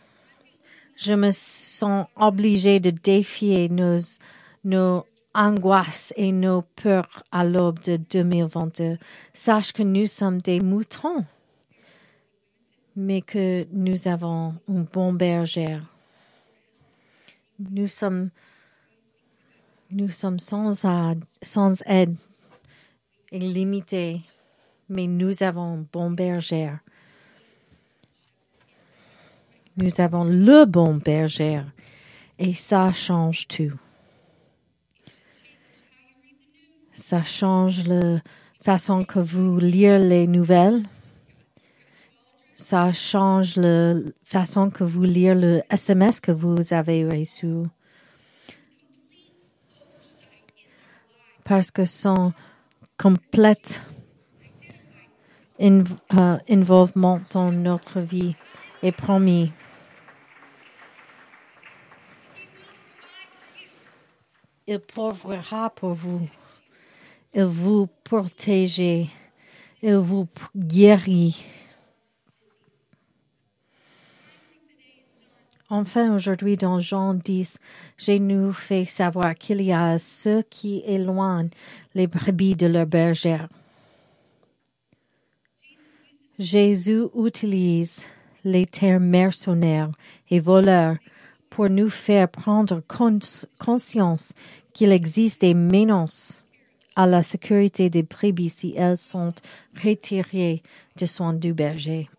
je 0.96 1.14
me 1.14 1.32
sens 1.32 2.06
obligée 2.16 2.80
de 2.80 2.92
défier 2.92 3.70
nos, 3.70 5.06
angoisses 5.34 6.14
et 6.16 6.32
nos 6.32 6.62
peurs 6.62 7.24
à 7.32 7.44
l'aube 7.44 7.80
de 7.80 7.98
2022. 7.98 9.00
Sache 9.34 9.74
que 9.74 9.84
nous 9.84 10.06
sommes 10.06 10.42
des 10.42 10.60
moutons, 10.60 11.26
mais 12.96 13.22
que 13.22 13.66
nous 13.72 14.08
avons 14.08 14.54
un 14.68 14.86
bon 14.94 15.14
berger. 15.14 15.80
Nous 17.58 17.88
sommes, 17.88 18.30
sans 20.10 20.86
sans 21.42 21.82
aide 21.88 22.16
limité, 23.32 24.22
mais 24.88 25.08
nous 25.08 25.44
avons 25.44 25.74
un 25.74 25.86
bon 25.92 26.12
berger. 26.12 26.72
Nous 29.78 30.02
avons 30.02 30.24
le 30.24 30.66
bon 30.66 30.96
berger 30.96 31.62
et 32.38 32.54
ça 32.54 32.92
change 32.94 33.48
tout. 33.48 33.78
Ça 36.92 37.24
change 37.24 37.88
la 37.88 38.20
façon 38.62 39.06
que 39.06 39.20
vous 39.20 39.58
lire 39.58 40.00
les 40.00 40.28
nouvelles. 40.28 40.84
Ça 42.56 42.92
change 42.92 43.56
la 43.56 43.94
façon 44.22 44.70
que 44.70 44.84
vous 44.84 45.04
lire 45.04 45.34
le 45.34 45.62
SMS 45.70 46.20
que 46.20 46.34
vous 46.34 46.74
avez 46.74 47.08
reçu. 47.08 47.48
Parce 51.46 51.72
que 51.72 51.86
son 51.86 52.34
complète 53.00 53.82
uh, 55.58 55.84
involvement 56.50 57.22
dans 57.32 57.52
notre 57.52 58.02
vie 58.02 58.36
est 58.84 58.92
promis. 58.92 59.54
Il 64.68 64.80
pourvoira 64.80 65.70
pour 65.70 65.94
vous. 65.94 66.28
Il 67.34 67.46
vous 67.46 67.88
protégera. 68.04 69.10
Il 69.82 69.96
vous 69.96 70.28
guérit. 70.56 71.44
Enfin, 75.72 76.16
aujourd'hui, 76.16 76.58
dans 76.58 76.80
Jean 76.80 77.14
10, 77.14 77.58
j'ai 77.98 78.20
nous 78.20 78.54
fait 78.54 78.86
savoir 78.86 79.36
qu'il 79.36 79.62
y 79.62 79.72
a 79.72 80.00
ceux 80.00 80.42
qui 80.42 80.82
éloignent 80.84 81.52
les 81.94 82.08
brebis 82.08 82.56
de 82.56 82.66
leur 82.66 82.88
bergère. 82.88 83.48
Jésus 86.40 87.04
utilise 87.16 88.06
les 88.44 88.66
termes 88.66 89.06
mercenaires 89.06 89.92
et 90.32 90.40
voleurs 90.40 90.96
pour 91.52 91.70
nous 91.70 91.90
faire 91.90 92.30
prendre 92.30 92.82
conscience 93.60 94.34
qu'il 94.74 94.92
existe 94.92 95.42
des 95.42 95.54
menaces 95.54 96.44
à 96.96 97.06
la 97.06 97.22
sécurité 97.22 97.92
des 97.92 98.04
brebis 98.04 98.50
si 98.50 98.74
elles 98.76 98.98
sont 98.98 99.34
retirées 99.84 100.64
de 100.98 101.06
soins 101.06 101.34
du 101.34 101.54
berger. 101.54 102.10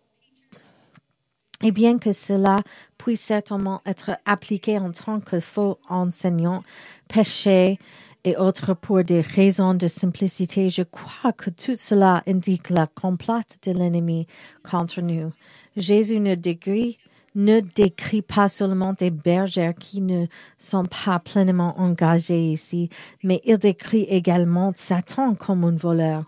Et 1.63 1.71
bien 1.71 1.99
que 1.99 2.11
cela 2.11 2.57
puisse 2.97 3.21
certainement 3.21 3.81
être 3.85 4.11
appliqué 4.25 4.77
en 4.79 4.91
tant 4.91 5.19
que 5.19 5.39
faux 5.39 5.77
enseignant, 5.89 6.61
péché 7.07 7.77
et 8.23 8.37
autres 8.37 8.73
pour 8.73 9.03
des 9.03 9.21
raisons 9.21 9.73
de 9.73 9.87
simplicité, 9.87 10.69
je 10.69 10.83
crois 10.83 11.33
que 11.33 11.49
tout 11.49 11.75
cela 11.75 12.23
indique 12.27 12.69
la 12.69 12.87
complète 12.87 13.57
de 13.63 13.71
l'ennemi 13.71 14.27
contre 14.63 15.01
nous. 15.01 15.31
Jésus 15.75 16.19
ne 16.19 16.35
décrit, 16.35 16.99
ne 17.33 17.59
décrit 17.59 18.21
pas 18.21 18.49
seulement 18.49 18.93
des 18.93 19.09
bergers 19.09 19.73
qui 19.79 20.01
ne 20.01 20.27
sont 20.57 20.85
pas 20.85 21.19
pleinement 21.19 21.79
engagés 21.79 22.51
ici, 22.51 22.89
mais 23.23 23.41
il 23.45 23.57
décrit 23.57 24.03
également 24.03 24.71
Satan 24.75 25.33
comme 25.33 25.63
un 25.63 25.75
voleur. 25.75 26.25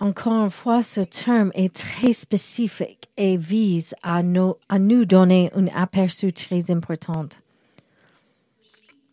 Encore 0.00 0.44
une 0.44 0.50
fois, 0.50 0.82
ce 0.82 1.02
terme 1.02 1.50
est 1.54 1.74
très 1.74 2.14
spécifique 2.14 3.10
et 3.18 3.36
vise 3.36 3.94
à 4.02 4.22
nous, 4.22 4.56
donner 5.04 5.50
un 5.54 5.66
aperçu 5.74 6.32
très 6.32 6.70
important. 6.70 7.26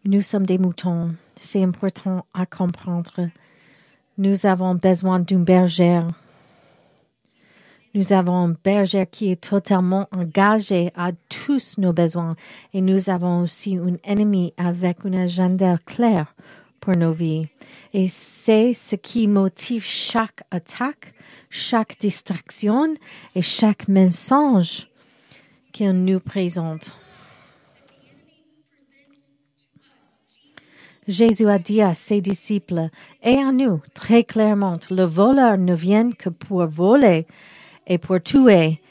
Nous 0.05 0.21
sommes 0.21 0.45
des 0.45 0.57
moutons. 0.57 1.13
C'est 1.35 1.61
important 1.61 2.25
à 2.33 2.45
comprendre. 2.45 3.29
Nous 4.17 4.45
avons 4.45 4.75
besoin 4.75 5.19
d'une 5.19 5.43
bergère. 5.43 6.07
Nous 7.93 8.13
avons 8.13 8.45
un 8.45 8.55
berger 8.63 9.07
qui 9.07 9.29
est 9.29 9.41
totalement 9.41 10.07
engagé 10.15 10.93
à 10.95 11.11
tous 11.27 11.77
nos 11.77 11.91
besoins 11.91 12.37
et 12.73 12.79
nous 12.79 13.09
avons 13.09 13.41
aussi 13.41 13.75
un 13.75 13.97
ennemi 14.05 14.53
avec 14.55 15.05
un 15.05 15.13
agenda 15.13 15.77
clair 15.85 16.33
pour 16.79 16.95
nos 16.95 17.13
vies. 17.13 17.47
Et 17.93 18.07
c'est 18.07 18.73
ce 18.73 18.95
qui 18.95 19.27
motive 19.27 19.83
chaque 19.83 20.43
attaque, 20.51 21.13
chaque 21.49 21.97
distraction 21.99 22.93
et 23.35 23.41
chaque 23.41 23.87
mensonge 23.87 24.87
qu'il 25.71 25.91
nous 25.91 26.19
présente. 26.19 26.97
Jésus 31.07 31.47
a 31.47 31.57
dit 31.57 31.81
à 31.81 31.95
ses 31.95 32.19
disciples 32.19 32.89
et 33.23 33.37
à 33.37 33.51
nous 33.51 33.81
très 33.93 34.23
clairement, 34.23 34.79
le 34.91 35.03
voleur 35.03 35.57
ne 35.57 35.73
vient 35.73 36.11
que 36.11 36.29
pour 36.29 36.65
voler 36.67 37.25
et 37.85 37.97
pour 37.97 38.21
tuer 38.21 38.81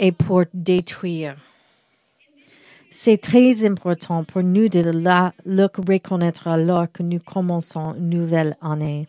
et 0.00 0.10
pour 0.10 0.42
détruire. 0.52 1.36
C'est 2.98 3.18
très 3.18 3.66
important 3.66 4.24
pour 4.24 4.42
nous 4.42 4.70
de 4.70 4.80
le 4.80 5.66
reconnaître 5.86 6.48
alors 6.48 6.90
que 6.90 7.02
nous 7.02 7.20
commençons 7.20 7.94
une 7.94 8.08
nouvelle 8.08 8.56
année. 8.62 9.06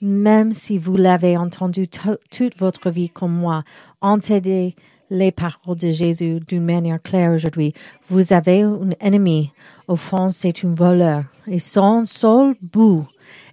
Même 0.00 0.52
si 0.52 0.78
vous 0.78 0.96
l'avez 0.96 1.36
entendu 1.36 1.88
toute 1.88 2.58
votre 2.58 2.88
vie 2.88 3.10
comme 3.10 3.34
moi, 3.34 3.64
entendez 4.00 4.74
les 5.10 5.30
paroles 5.30 5.76
de 5.76 5.90
Jésus 5.90 6.40
d'une 6.48 6.64
manière 6.64 7.02
claire 7.02 7.32
aujourd'hui. 7.32 7.74
Vous 8.08 8.32
avez 8.32 8.62
un 8.62 8.92
ennemi. 8.98 9.52
Au 9.86 9.96
fond, 9.96 10.30
c'est 10.30 10.64
un 10.64 10.72
voleur. 10.74 11.24
Et 11.46 11.58
son 11.58 12.06
seul 12.06 12.56
but 12.62 13.04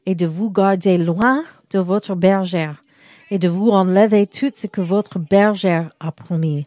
est 0.05 0.15
de 0.15 0.25
vous 0.25 0.49
garder 0.51 0.97
loin 0.97 1.43
de 1.69 1.79
votre 1.79 2.15
bergère 2.15 2.81
et 3.29 3.37
de 3.37 3.49
vous 3.49 3.71
enlever 3.71 4.25
tout 4.25 4.49
ce 4.53 4.67
que 4.67 4.81
votre 4.81 5.19
bergère 5.19 5.91
a 5.99 6.13
promis. 6.13 6.65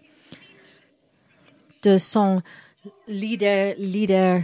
De 1.84 1.98
son 1.98 2.40
leader, 3.06 3.74
leader 3.76 4.40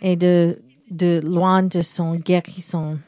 et 0.00 0.16
de, 0.16 0.62
de 0.90 1.20
loin 1.22 1.62
de 1.62 1.82
son 1.82 2.14
guérison. 2.14 2.98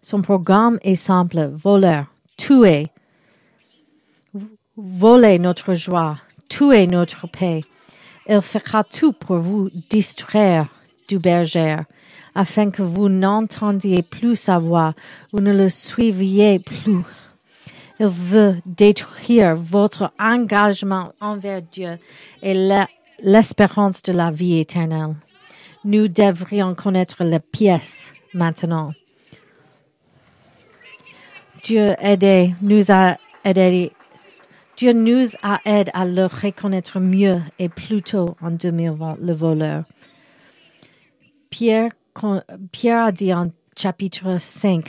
Son 0.00 0.22
programme 0.22 0.78
est 0.82 0.94
simple, 0.94 1.50
voleur, 1.52 2.06
tuer, 2.36 2.86
voler 4.76 5.40
notre 5.40 5.74
joie, 5.74 6.18
tuer 6.48 6.86
notre 6.86 7.26
paix. 7.26 7.62
Il 8.28 8.42
fera 8.42 8.84
tout 8.84 9.12
pour 9.12 9.38
vous 9.38 9.70
distraire 9.90 10.68
du 11.08 11.18
berger, 11.18 11.78
afin 12.36 12.70
que 12.70 12.82
vous 12.82 13.08
n'entendiez 13.08 14.04
plus 14.04 14.36
sa 14.36 14.60
voix, 14.60 14.94
vous 15.32 15.40
ne 15.40 15.52
le 15.52 15.68
suiviez 15.68 16.60
plus. 16.60 17.02
Il 18.00 18.06
veut 18.06 18.56
détruire 18.64 19.54
votre 19.56 20.10
engagement 20.18 21.12
envers 21.20 21.60
Dieu 21.60 21.98
et 22.42 22.54
l'espérance 23.22 24.02
de 24.02 24.12
la 24.12 24.30
vie 24.30 24.58
éternelle. 24.58 25.16
Nous 25.84 26.08
devrions 26.08 26.74
connaître 26.74 27.22
les 27.22 27.40
pièces 27.40 28.14
maintenant. 28.32 28.92
Dieu 31.62 31.94
nous 32.62 32.90
a 32.90 33.18
aidé 33.44 33.92
nous 34.82 35.36
à 35.42 36.04
le 36.06 36.24
reconnaître 36.24 37.00
mieux 37.00 37.40
et 37.58 37.68
plus 37.68 38.02
tôt 38.02 38.34
en 38.40 38.50
2020, 38.50 39.18
le 39.20 39.34
voleur. 39.34 39.84
Pierre, 41.50 41.90
Pierre 42.72 43.04
a 43.04 43.12
dit 43.12 43.34
en 43.34 43.50
chapitre 43.76 44.38
5, 44.38 44.88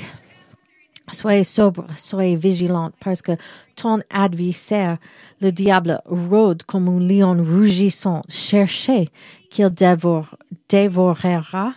Soyez 1.11 1.43
sobre, 1.43 1.85
soyez 1.95 2.35
vigilants, 2.35 2.91
parce 2.99 3.21
que 3.21 3.33
ton 3.75 3.99
adversaire, 4.09 4.97
le 5.41 5.51
diable, 5.51 6.01
rôde 6.05 6.63
comme 6.63 6.87
un 6.87 6.99
lion 6.99 7.35
rougissant. 7.43 8.21
Cherchez 8.29 9.09
qu'il 9.49 9.69
dévore, 9.69 10.35
dévorera. 10.69 11.73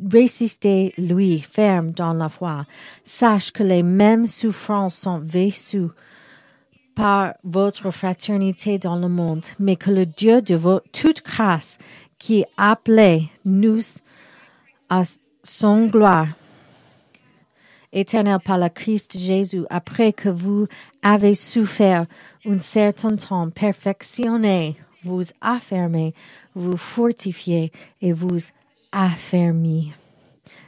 Résistez-lui 0.00 1.40
ferme 1.40 1.92
dans 1.92 2.12
la 2.12 2.28
foi. 2.28 2.66
Sache 3.04 3.52
que 3.52 3.62
les 3.62 3.82
mêmes 3.82 4.26
souffrances 4.26 4.96
sont 4.96 5.20
vécues 5.20 5.88
par 6.94 7.34
votre 7.42 7.90
fraternité 7.90 8.78
dans 8.78 8.96
le 8.96 9.08
monde, 9.08 9.44
mais 9.58 9.76
que 9.76 9.90
le 9.90 10.04
Dieu 10.04 10.42
de 10.42 10.54
votre, 10.54 10.90
toute 10.90 11.24
grâce 11.24 11.78
qui 12.18 12.44
appelé 12.56 13.30
nous 13.44 13.80
à 14.90 15.02
son 15.42 15.86
gloire 15.86 16.28
éternelle 17.92 18.38
par 18.44 18.58
le 18.58 18.68
Christ 18.68 19.18
Jésus, 19.18 19.64
après 19.70 20.12
que 20.12 20.28
vous 20.28 20.66
avez 21.02 21.34
souffert 21.34 22.06
un 22.46 22.60
certain 22.60 23.16
temps, 23.16 23.50
perfectionnez, 23.50 24.76
vous 25.04 25.22
affermez, 25.40 26.14
vous 26.54 26.76
fortifiez 26.76 27.72
et 28.00 28.12
vous 28.12 28.38
affermez. 28.92 29.92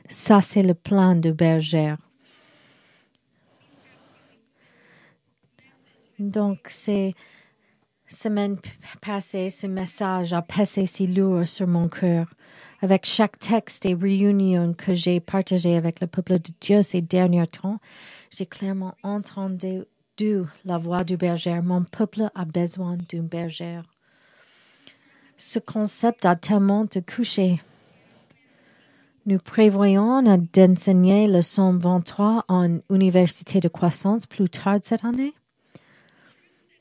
Ça, 0.09 0.43
c'est 0.43 0.63
le 0.63 0.75
plan 0.75 1.15
de 1.15 1.31
bergère. 1.31 1.97
Donc, 6.19 6.59
ces 6.69 7.15
semaines 8.07 8.59
passées, 9.01 9.51
ce 9.51 9.67
message 9.67 10.33
a 10.33 10.43
passé 10.43 10.87
si 10.87 11.07
lourd 11.07 11.49
sur 11.49 11.67
mon 11.67 11.89
cœur. 11.89 12.27
Avec 12.85 13.07
chaque 13.07 13.39
texte 13.39 13.87
et 13.87 13.95
réunion 13.95 14.75
que 14.75 14.93
j'ai 14.93 15.19
partagé 15.19 15.75
avec 15.75 16.03
le 16.03 16.07
peuple 16.07 16.35
de 16.35 16.53
Dieu 16.61 16.83
ces 16.83 17.01
derniers 17.01 17.47
temps, 17.47 17.79
j'ai 18.31 18.45
clairement 18.45 18.95
entendu 19.03 19.85
la 20.67 20.77
voix 20.77 21.03
du 21.03 21.17
berger. 21.17 21.63
Mon 21.63 21.85
peuple 21.85 22.29
a 22.35 22.45
besoin 22.45 22.99
d'une 23.09 23.27
bergère. 23.27 23.85
Ce 25.39 25.59
concept 25.59 26.27
a 26.27 26.37
tellement 26.37 26.85
de 26.85 27.01
coucher. 27.01 27.63
Nous 29.25 29.39
prévoyons 29.39 30.21
d'enseigner 30.53 31.27
le 31.27 31.41
son 31.41 31.79
23 31.79 32.45
en 32.49 32.81
université 32.91 33.61
de 33.61 33.69
croissance 33.69 34.27
plus 34.27 34.51
tard 34.51 34.81
cette 34.83 35.07
année. 35.07 35.33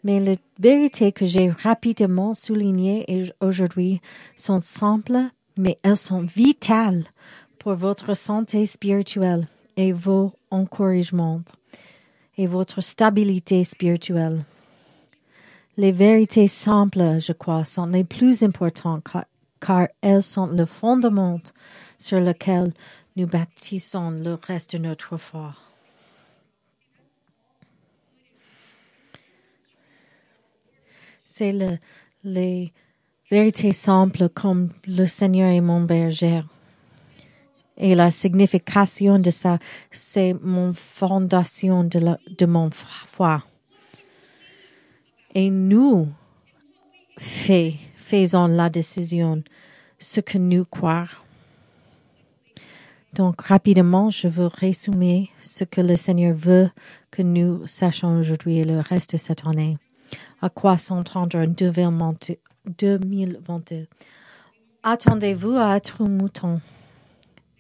Mais 0.04 0.20
les 0.20 0.38
vérités 0.60 1.14
que 1.14 1.26
j'ai 1.26 1.50
rapidement 1.50 2.34
soulignées 2.34 3.06
aujourd'hui 3.40 4.02
sont 4.36 4.60
simples, 4.60 5.30
mais 5.58 5.80
elles 5.84 5.98
sont 5.98 6.22
vitales 6.22 7.06
pour 7.60 7.76
votre 7.76 8.14
santé 8.14 8.66
spirituelle 8.66 9.48
et 9.78 9.92
vos 9.92 10.34
encouragements 10.52 11.42
et 12.38 12.48
votre 12.48 12.82
stabilité 12.82 13.64
spirituelle. 13.64 14.44
Les 15.78 15.92
vérités 15.92 16.48
simples, 16.48 17.20
je 17.20 17.34
crois, 17.34 17.66
sont 17.66 17.88
les 17.88 18.04
plus 18.04 18.44
importantes 18.44 19.04
car, 19.12 19.26
car 19.60 19.88
elles 20.02 20.24
sont 20.24 20.48
le 20.48 20.66
fondement 20.66 21.40
sur 21.98 22.20
lequel 22.20 22.74
nous 23.16 23.28
bâtissons 23.28 24.12
le 24.12 24.34
reste 24.34 24.76
de 24.76 24.82
notre 24.82 25.18
foi. 25.18 25.56
c'est 31.34 31.52
le, 31.52 31.78
les 32.24 32.72
vérités 33.30 33.72
simples 33.72 34.30
comme 34.30 34.70
le 34.88 35.06
Seigneur 35.06 35.50
est 35.50 35.62
mon 35.62 35.82
berger. 35.82 36.42
Et 37.78 37.96
la 37.96 38.12
signification 38.12 39.18
de 39.18 39.32
ça, 39.32 39.58
c'est 39.92 40.36
mon 40.42 40.74
fondation 40.74 41.84
de, 41.84 42.46
mon 42.46 42.70
foi. 42.72 43.44
Et 45.34 45.50
nous 45.50 46.10
faisons 47.18 48.48
la 48.48 48.70
décision, 48.70 49.44
ce 49.98 50.22
que 50.22 50.38
nous 50.38 50.66
croyons. 50.66 51.08
Donc, 53.14 53.42
rapidement, 53.42 54.10
je 54.10 54.28
veux 54.28 54.48
résumer 54.48 55.30
ce 55.44 55.64
que 55.64 55.82
le 55.82 55.98
Seigneur 55.98 56.36
veut 56.36 56.70
que 57.12 57.22
nous 57.22 57.66
sachions 57.68 58.20
aujourd'hui 58.20 58.60
et 58.60 58.64
le 58.64 58.80
reste 58.80 59.14
de 59.14 59.18
cette 59.18 59.46
année 59.46 59.78
à 60.42 60.50
quoi 60.50 60.78
s'entendre 60.78 61.38
en 61.38 61.48
2022. 62.66 63.88
Attendez-vous 64.84 65.56
à 65.58 65.78
être 65.78 66.02
un 66.02 66.10
mouton. 66.10 66.62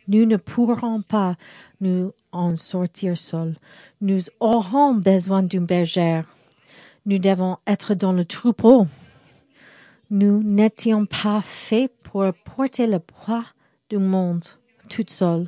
Nous 0.08 0.26
ne 0.26 0.38
pourrons 0.38 1.02
pas 1.02 1.36
nous 1.80 2.12
en 2.32 2.56
sortir 2.56 3.18
seuls. 3.18 3.56
Nous 4.02 4.22
aurons 4.40 4.94
besoin 4.94 5.44
d'une 5.44 5.66
bergère. 5.66 6.26
Nous 7.06 7.20
devons 7.20 7.58
être 7.68 7.94
dans 7.94 8.14
le 8.14 8.26
troupeau. 8.26 8.88
Nous 10.10 10.44
n'étions 10.44 11.06
pas 11.06 11.42
faits 11.42 11.92
pour 12.04 12.32
porter 12.34 12.88
le 12.88 13.00
poids 13.00 13.46
du 13.90 13.98
monde 13.98 14.46
tout 14.90 15.06
seul. 15.08 15.48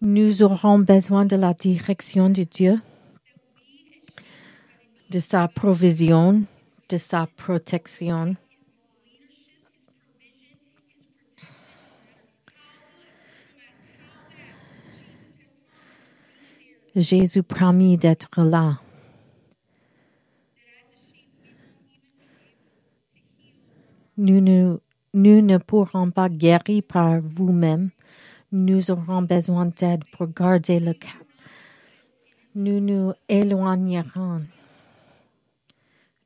Nous 0.00 0.42
aurons 0.42 0.78
besoin 0.78 1.24
de 1.24 1.36
la 1.36 1.54
direction 1.54 2.30
de 2.30 2.42
Dieu 2.42 2.80
de 5.10 5.18
sa 5.20 5.46
provision, 5.46 6.42
de 6.88 6.96
sa 6.96 7.26
protection. 7.26 8.36
Jésus 16.94 17.42
promis 17.42 17.98
d'être 17.98 18.42
là. 18.42 18.80
Nous 24.16 24.40
ne, 24.40 24.78
nous 25.12 25.40
ne 25.40 25.58
pourrons 25.58 26.10
pas 26.12 26.28
guérir 26.28 26.82
par 26.86 27.20
vous-même. 27.20 27.90
Nous 28.52 28.92
aurons 28.92 29.22
besoin 29.22 29.66
d'aide 29.66 30.04
pour 30.12 30.28
garder 30.28 30.78
le 30.78 30.92
cap. 30.92 31.24
Nous 32.54 32.78
nous 32.78 33.12
éloignerons. 33.28 34.42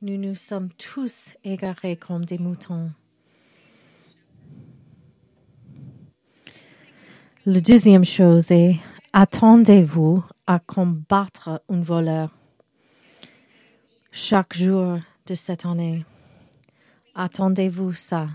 Nous 0.01 0.17
nous 0.17 0.35
sommes 0.35 0.69
tous 0.77 1.35
égarés 1.43 1.97
comme 1.97 2.23
des 2.23 2.37
moutons. 2.37 2.89
La 7.45 7.59
deuxième 7.59 8.05
chose 8.05 8.49
est, 8.49 8.77
attendez-vous 9.11 10.23
à 10.47 10.59
combattre 10.59 11.61
un 11.67 11.81
voleur 11.81 12.33
chaque 14.13 14.55
jour 14.55 14.99
de 15.25 15.35
cette 15.35 15.65
année. 15.65 16.05
Attendez-vous 17.13 17.91
ça. 17.91 18.29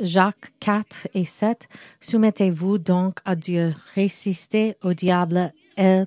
Jacques 0.00 0.52
4 0.60 1.08
et 1.14 1.24
7. 1.24 1.66
Soumettez-vous 2.02 2.76
donc 2.76 3.20
à 3.24 3.34
Dieu, 3.36 3.74
résistez 3.94 4.76
au 4.82 4.92
diable 4.92 5.54
et, 5.78 6.02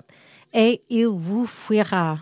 et 0.52 0.82
il 0.90 1.06
vous 1.06 1.46
fuira. 1.46 2.18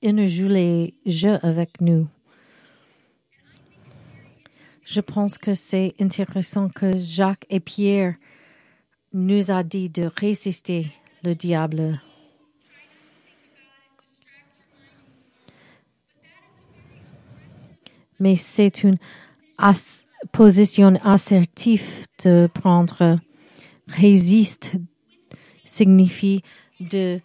Il 0.00 0.14
ne 0.14 0.26
joue 0.26 0.48
les 0.48 0.94
jeux 1.06 1.38
avec 1.42 1.80
nous. 1.80 2.08
Je 4.84 5.00
pense 5.00 5.38
que 5.38 5.54
c'est 5.54 5.94
intéressant 6.00 6.68
que 6.68 6.98
Jacques 6.98 7.46
et 7.48 7.60
Pierre 7.60 8.16
nous 9.12 9.50
a 9.50 9.62
dit 9.62 9.88
de 9.88 10.10
résister 10.16 10.92
le 11.22 11.34
diable. 11.34 12.00
Mais 18.18 18.36
c'est 18.36 18.82
une 18.82 18.98
position 20.30 20.98
assertive 21.02 22.06
de 22.24 22.48
prendre. 22.52 23.18
Résiste 23.88 24.76
signifie 25.64 26.42
de 26.80 27.20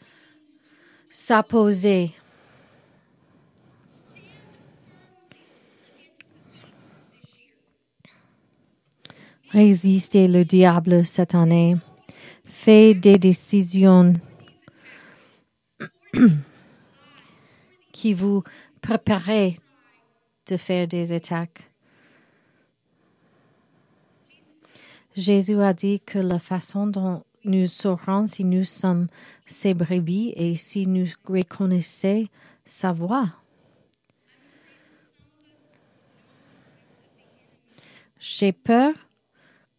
s'opposer 1.09 2.13
Résistez 9.51 10.27
le 10.27 10.43
diable 10.43 11.05
cette 11.05 11.33
année. 11.33 11.77
Faites 12.43 12.99
des 12.99 13.17
décisions 13.17 14.13
qui 17.93 18.13
vous 18.13 18.43
préparent 18.81 19.53
de 20.49 20.57
faire 20.57 20.87
des 20.87 21.13
attaques. 21.13 21.71
Jésus 25.17 25.59
a 25.63 25.73
dit 25.73 25.99
que 25.99 26.19
la 26.19 26.37
façon 26.37 26.85
dont 26.85 27.23
nous 27.43 27.65
saurons 27.65 28.27
si 28.27 28.43
nous 28.43 28.63
sommes 28.63 29.07
ses 29.47 29.73
brebis 29.73 30.31
et 30.35 30.55
si 30.55 30.85
nous 30.85 31.07
reconnaissons 31.25 32.27
sa 32.63 32.91
voix. 32.91 33.29
J'ai 38.19 38.51
peur 38.51 38.93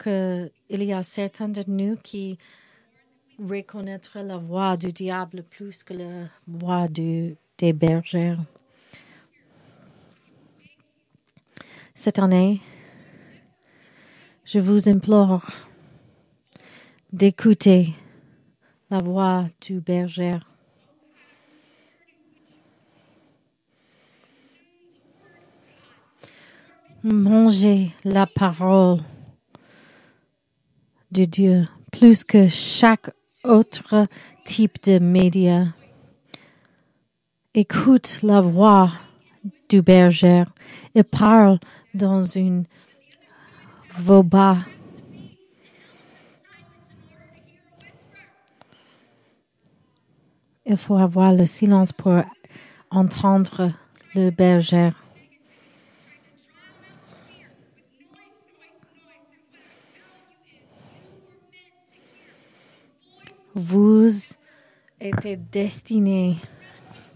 qu'il 0.02 0.50
y 0.70 0.92
a 0.92 1.04
certains 1.04 1.48
de 1.48 1.62
nous 1.68 1.96
qui 1.96 2.36
reconnaître 3.38 4.18
la 4.18 4.38
voix 4.38 4.76
du 4.76 4.92
diable 4.92 5.44
plus 5.44 5.84
que 5.84 5.94
la 5.94 6.28
voix 6.48 6.88
du, 6.88 7.36
des 7.58 7.72
bergères. 7.72 8.40
Cette 11.94 12.18
année, 12.18 12.60
je 14.50 14.60
vous 14.60 14.88
implore 14.88 15.44
d'écouter 17.12 17.92
la 18.88 18.96
voix 18.96 19.44
du 19.60 19.78
berger. 19.78 20.38
Mangez 27.02 27.92
la 28.04 28.26
parole 28.26 29.00
de 31.12 31.26
Dieu 31.26 31.68
plus 31.92 32.24
que 32.24 32.48
chaque 32.48 33.10
autre 33.44 34.06
type 34.46 34.82
de 34.82 34.98
média. 34.98 35.74
Écoute 37.52 38.20
la 38.22 38.40
voix 38.40 38.92
du 39.68 39.82
berger. 39.82 40.44
Il 40.94 41.04
parle 41.04 41.58
dans 41.92 42.24
une 42.24 42.64
voix 43.98 44.22
bas. 44.22 44.58
Il 50.66 50.76
faut 50.76 50.96
avoir 50.96 51.32
le 51.32 51.46
silence 51.46 51.92
pour 51.92 52.22
entendre 52.90 53.72
le 54.14 54.30
berger. 54.30 54.90
vous 63.58 64.08
êtes 65.00 65.50
destiné 65.50 66.36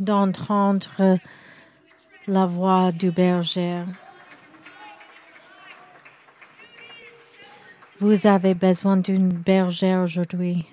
d'entendre 0.01 1.19
la 2.27 2.47
voix 2.47 2.91
du 2.91 3.13
berger. 3.13 3.85
Vous 8.03 8.27
avez 8.27 8.55
besoin 8.55 8.97
d'une 8.97 9.29
bergère 9.29 10.03
aujourd'hui. 10.03 10.67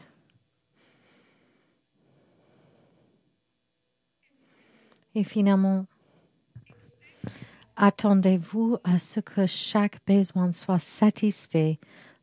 Et 5.13 5.23
finalement, 5.23 5.85
attendez-vous 7.75 8.79
à 8.83 8.97
ce 8.97 9.19
que 9.19 9.45
chaque 9.45 10.03
besoin 10.07 10.51
soit 10.51 10.79
satisfait 10.79 11.77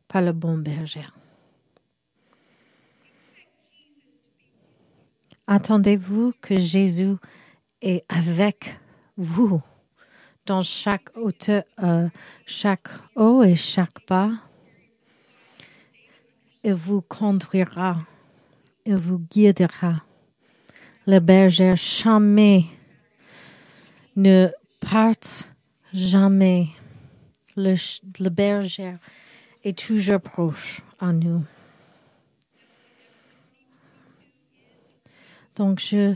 par 0.09 0.21
le 0.21 0.33
bon 0.33 0.57
berger. 0.57 1.07
Attendez-vous 5.47 6.33
que 6.41 6.59
Jésus 6.59 7.15
est 7.81 8.03
avec 8.09 8.77
vous 9.15 9.61
dans 10.45 10.63
chaque 10.63 11.15
hauteur, 11.15 11.63
euh, 11.81 12.09
chaque 12.45 12.89
haut 13.15 13.41
et 13.41 13.55
chaque 13.55 14.05
bas. 14.05 14.31
Il 16.67 16.73
vous 16.73 16.99
conduira, 16.99 17.95
il 18.85 18.97
vous 18.97 19.19
guidera. 19.19 20.03
Le 21.05 21.19
berger 21.19 21.75
jamais 21.77 22.65
ne 24.17 24.49
parte 24.81 25.49
jamais. 25.93 26.67
Le, 27.55 27.75
le 28.19 28.29
berger 28.29 28.95
est 29.63 29.77
toujours 29.77 30.19
proche 30.19 30.81
à 30.99 31.13
nous. 31.13 31.41
Donc, 35.55 35.79
je 35.79 36.15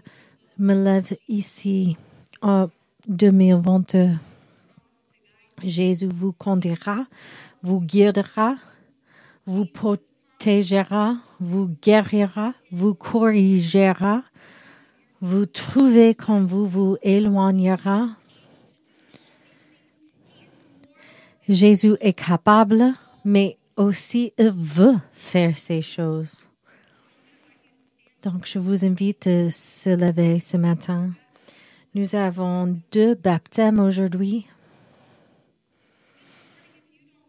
me 0.58 0.74
lève 0.84 1.16
ici 1.30 1.96
en 2.42 2.70
2022. 3.08 4.10
Jésus 5.64 6.10
vous 6.12 6.34
conduira, 6.34 7.06
vous 7.64 7.80
guidera, 7.80 8.58
vous 9.46 9.66
protégera, 10.42 11.18
vous 11.40 11.70
guérira, 11.84 12.56
vous 12.72 12.96
corrigera, 12.96 14.24
vous 15.22 15.46
trouvez 15.46 16.16
quand 16.16 16.44
vous 16.44 16.66
vous 16.66 16.98
éloignera. 17.04 18.10
Jésus 21.48 21.96
est 22.02 22.14
capable, 22.14 22.96
mais 23.24 23.60
aussi 23.76 24.34
il 24.40 24.50
veut 24.50 24.98
faire 25.14 25.56
ces 25.60 25.84
choses. 25.84 26.48
Donc, 28.24 28.48
je 28.48 28.58
vous 28.58 28.84
invite 28.84 29.28
à 29.28 29.52
se 29.52 29.90
lever 29.90 30.40
ce 30.40 30.58
matin. 30.58 31.12
Nous 31.94 32.16
avons 32.16 32.80
deux 32.92 33.14
baptêmes 33.14 33.80
aujourd'hui. 33.80 34.48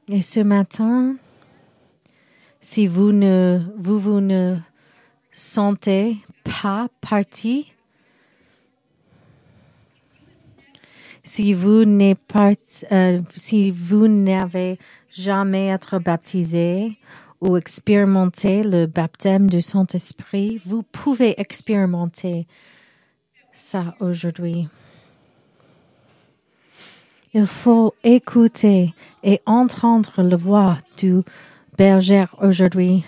Et 0.08 0.22
ce 0.22 0.40
matin, 0.40 1.16
si 2.62 2.86
vous 2.86 3.12
ne, 3.12 3.60
vous, 3.76 4.20
ne 4.20 4.56
sentez 5.30 6.16
pas 6.44 6.88
parti, 7.02 7.72
Si 11.24 11.54
vous 11.54 11.84
n'êtes 11.84 12.18
pas, 12.18 12.50
euh, 12.90 13.22
si 13.36 13.70
vous 13.70 14.08
n'avez 14.08 14.78
jamais 15.08 15.72
été 15.72 15.98
baptisé 16.00 16.98
ou 17.40 17.56
expérimenté 17.56 18.64
le 18.64 18.86
baptême 18.86 19.48
du 19.48 19.62
Saint-Esprit, 19.62 20.60
vous 20.66 20.82
pouvez 20.82 21.40
expérimenter 21.40 22.48
ça 23.52 23.94
aujourd'hui. 24.00 24.68
Il 27.34 27.46
faut 27.46 27.94
écouter 28.02 28.92
et 29.22 29.40
entendre 29.46 30.22
la 30.22 30.36
voix 30.36 30.78
du 30.96 31.22
berger 31.76 32.26
aujourd'hui. 32.40 33.04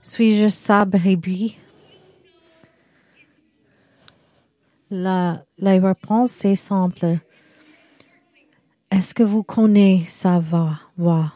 Suis-je 0.00 0.48
sa 0.48 0.84
brebis? 0.84 1.56
La, 4.90 5.44
la 5.58 5.72
réponse 5.78 6.44
est 6.44 6.56
simple. 6.56 7.18
Est-ce 8.90 9.14
que 9.14 9.22
vous 9.22 9.42
connaissez 9.42 10.04
sa 10.06 10.38
voix? 10.38 11.32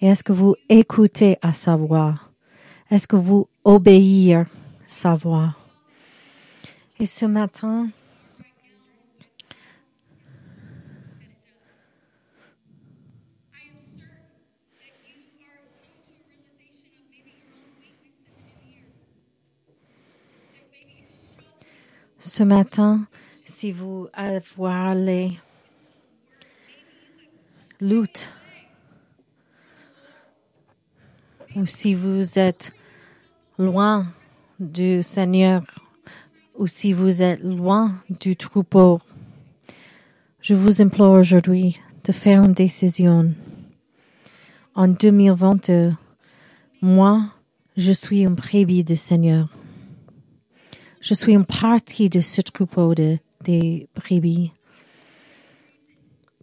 Et 0.00 0.06
est-ce 0.06 0.22
que 0.22 0.32
vous 0.32 0.54
écoutez 0.68 1.36
à 1.42 1.52
sa 1.52 1.74
voix? 1.74 2.14
Est-ce 2.90 3.08
que 3.08 3.16
vous 3.16 3.48
obéissez 3.64 4.44
sa 4.86 5.16
voix? 5.16 5.56
Et 7.00 7.06
ce 7.06 7.26
matin, 7.26 7.88
ce 22.26 22.42
matin, 22.42 23.06
si 23.44 23.70
vous 23.70 24.08
avez 24.12 24.40
les 24.96 25.38
ou 31.54 31.66
si 31.66 31.94
vous 31.94 32.38
êtes 32.38 32.72
loin 33.58 34.08
du 34.58 35.02
Seigneur 35.02 35.62
ou 36.56 36.66
si 36.66 36.92
vous 36.92 37.22
êtes 37.22 37.42
loin 37.42 37.94
du 38.10 38.34
troupeau, 38.34 39.00
je 40.40 40.54
vous 40.54 40.82
implore 40.82 41.12
aujourd'hui 41.12 41.80
de 42.04 42.12
faire 42.12 42.42
une 42.42 42.52
décision. 42.52 43.32
En 44.74 44.88
2022, 44.88 45.92
moi, 46.82 47.30
je 47.76 47.92
suis 47.92 48.24
un 48.24 48.30
brebis 48.30 48.84
du 48.84 48.96
Seigneur. 48.96 49.48
Je 51.08 51.14
suis 51.14 51.34
une 51.34 51.44
partie 51.44 52.10
de 52.10 52.20
ce 52.20 52.40
troupeau 52.40 52.92
de, 52.92 53.18
des 53.44 53.88
brebis. 53.94 54.50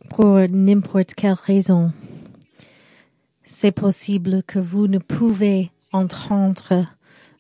Pour 0.10 0.40
n'importe 0.50 1.16
quelle 1.16 1.34
raison, 1.34 1.92
c'est 3.44 3.74
possible 3.74 4.42
que 4.44 4.60
vous 4.60 4.88
ne 4.88 5.00
pouvez 5.00 5.70
entendre 5.92 6.88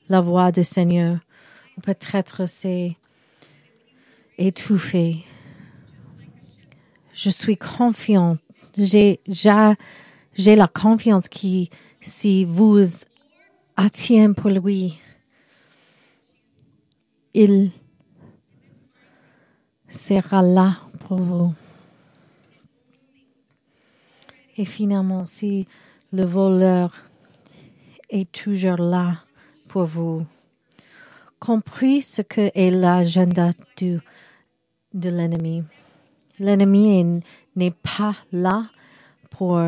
la 0.09 0.19
voix 0.19 0.51
du 0.51 0.65
Seigneur. 0.65 1.19
Peut-être 1.81 2.45
c'est 2.45 2.97
étouffé. 4.37 5.23
Je 7.13 7.29
suis 7.29 7.55
confiante. 7.55 8.39
J'ai, 8.77 9.21
la 10.35 10.67
confiance 10.67 11.29
qui, 11.29 11.69
si 12.01 12.43
vous 12.43 12.83
attient 13.77 14.33
pour 14.33 14.49
lui, 14.49 14.99
il 17.33 17.71
sera 19.87 20.41
là 20.41 20.77
pour 20.99 21.17
vous. 21.17 21.53
Et 24.57 24.65
finalement, 24.65 25.25
si 25.25 25.67
le 26.11 26.25
voleur 26.25 26.93
est 28.09 28.31
toujours 28.31 28.77
là 28.77 29.23
pour 29.67 29.85
vous, 29.85 30.25
compris 31.39 32.03
ce 32.03 32.21
que 32.21 32.51
est 32.53 32.69
l'agenda 32.69 33.51
de 33.77 35.09
l'ennemi. 35.09 35.63
L'ennemi 36.39 37.21
n'est 37.55 37.71
pas 37.71 38.15
là 38.31 38.67
pour 39.31 39.59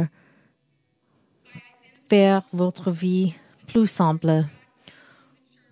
faire 2.07 2.43
votre 2.53 2.91
vie 2.91 3.33
plus 3.67 3.87
simple 3.87 4.45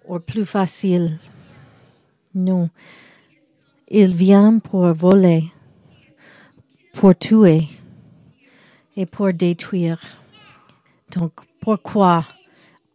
ou 0.08 0.20
plus 0.20 0.46
facile 0.46 1.20
non. 2.36 2.70
Il 3.88 4.14
vient 4.14 4.60
pour 4.60 4.94
voler, 4.94 5.52
pour 6.94 7.18
tuer 7.18 7.68
et 8.96 9.06
pour 9.06 9.34
détruire. 9.34 10.00
Donc, 11.12 11.34
pourquoi 11.60 12.26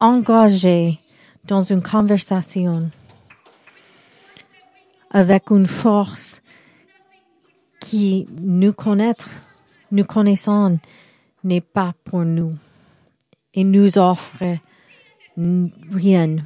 engager 0.00 0.98
dans 1.44 1.60
une 1.60 1.82
conversation 1.82 2.90
avec 5.10 5.50
une 5.50 5.66
force 5.66 6.42
qui 7.80 8.26
nous 8.30 8.72
connaît, 8.72 9.14
nous 9.90 10.04
connaissons, 10.04 10.78
n'est 11.44 11.60
pas 11.60 11.94
pour 12.04 12.24
nous 12.24 12.56
et 13.54 13.64
nous 13.64 13.98
offre 13.98 14.58
rien. 15.36 16.36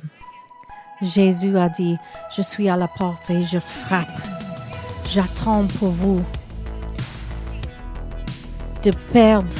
Jésus 1.03 1.59
a 1.59 1.69
dit, 1.69 1.99
je 2.35 2.43
suis 2.43 2.69
à 2.69 2.77
la 2.77 2.87
porte 2.87 3.29
et 3.31 3.43
je 3.43 3.59
frappe. 3.59 4.07
J'attends 5.09 5.67
pour 5.67 5.91
vous 5.91 6.23
de 8.85 8.93
perdre. 9.13 9.51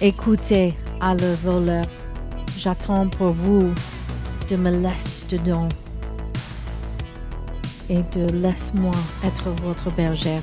Écoutez 0.00 0.76
à 1.00 1.14
le 1.14 1.34
voleur. 1.34 1.84
J'attends 2.56 3.08
pour 3.08 3.32
vous 3.32 3.74
de 4.48 4.56
me 4.56 4.70
laisser 4.70 5.26
dedans 5.28 5.68
et 7.88 8.02
de 8.16 8.28
laisse-moi 8.32 8.94
être 9.24 9.50
votre 9.62 9.90
bergère. 9.90 10.42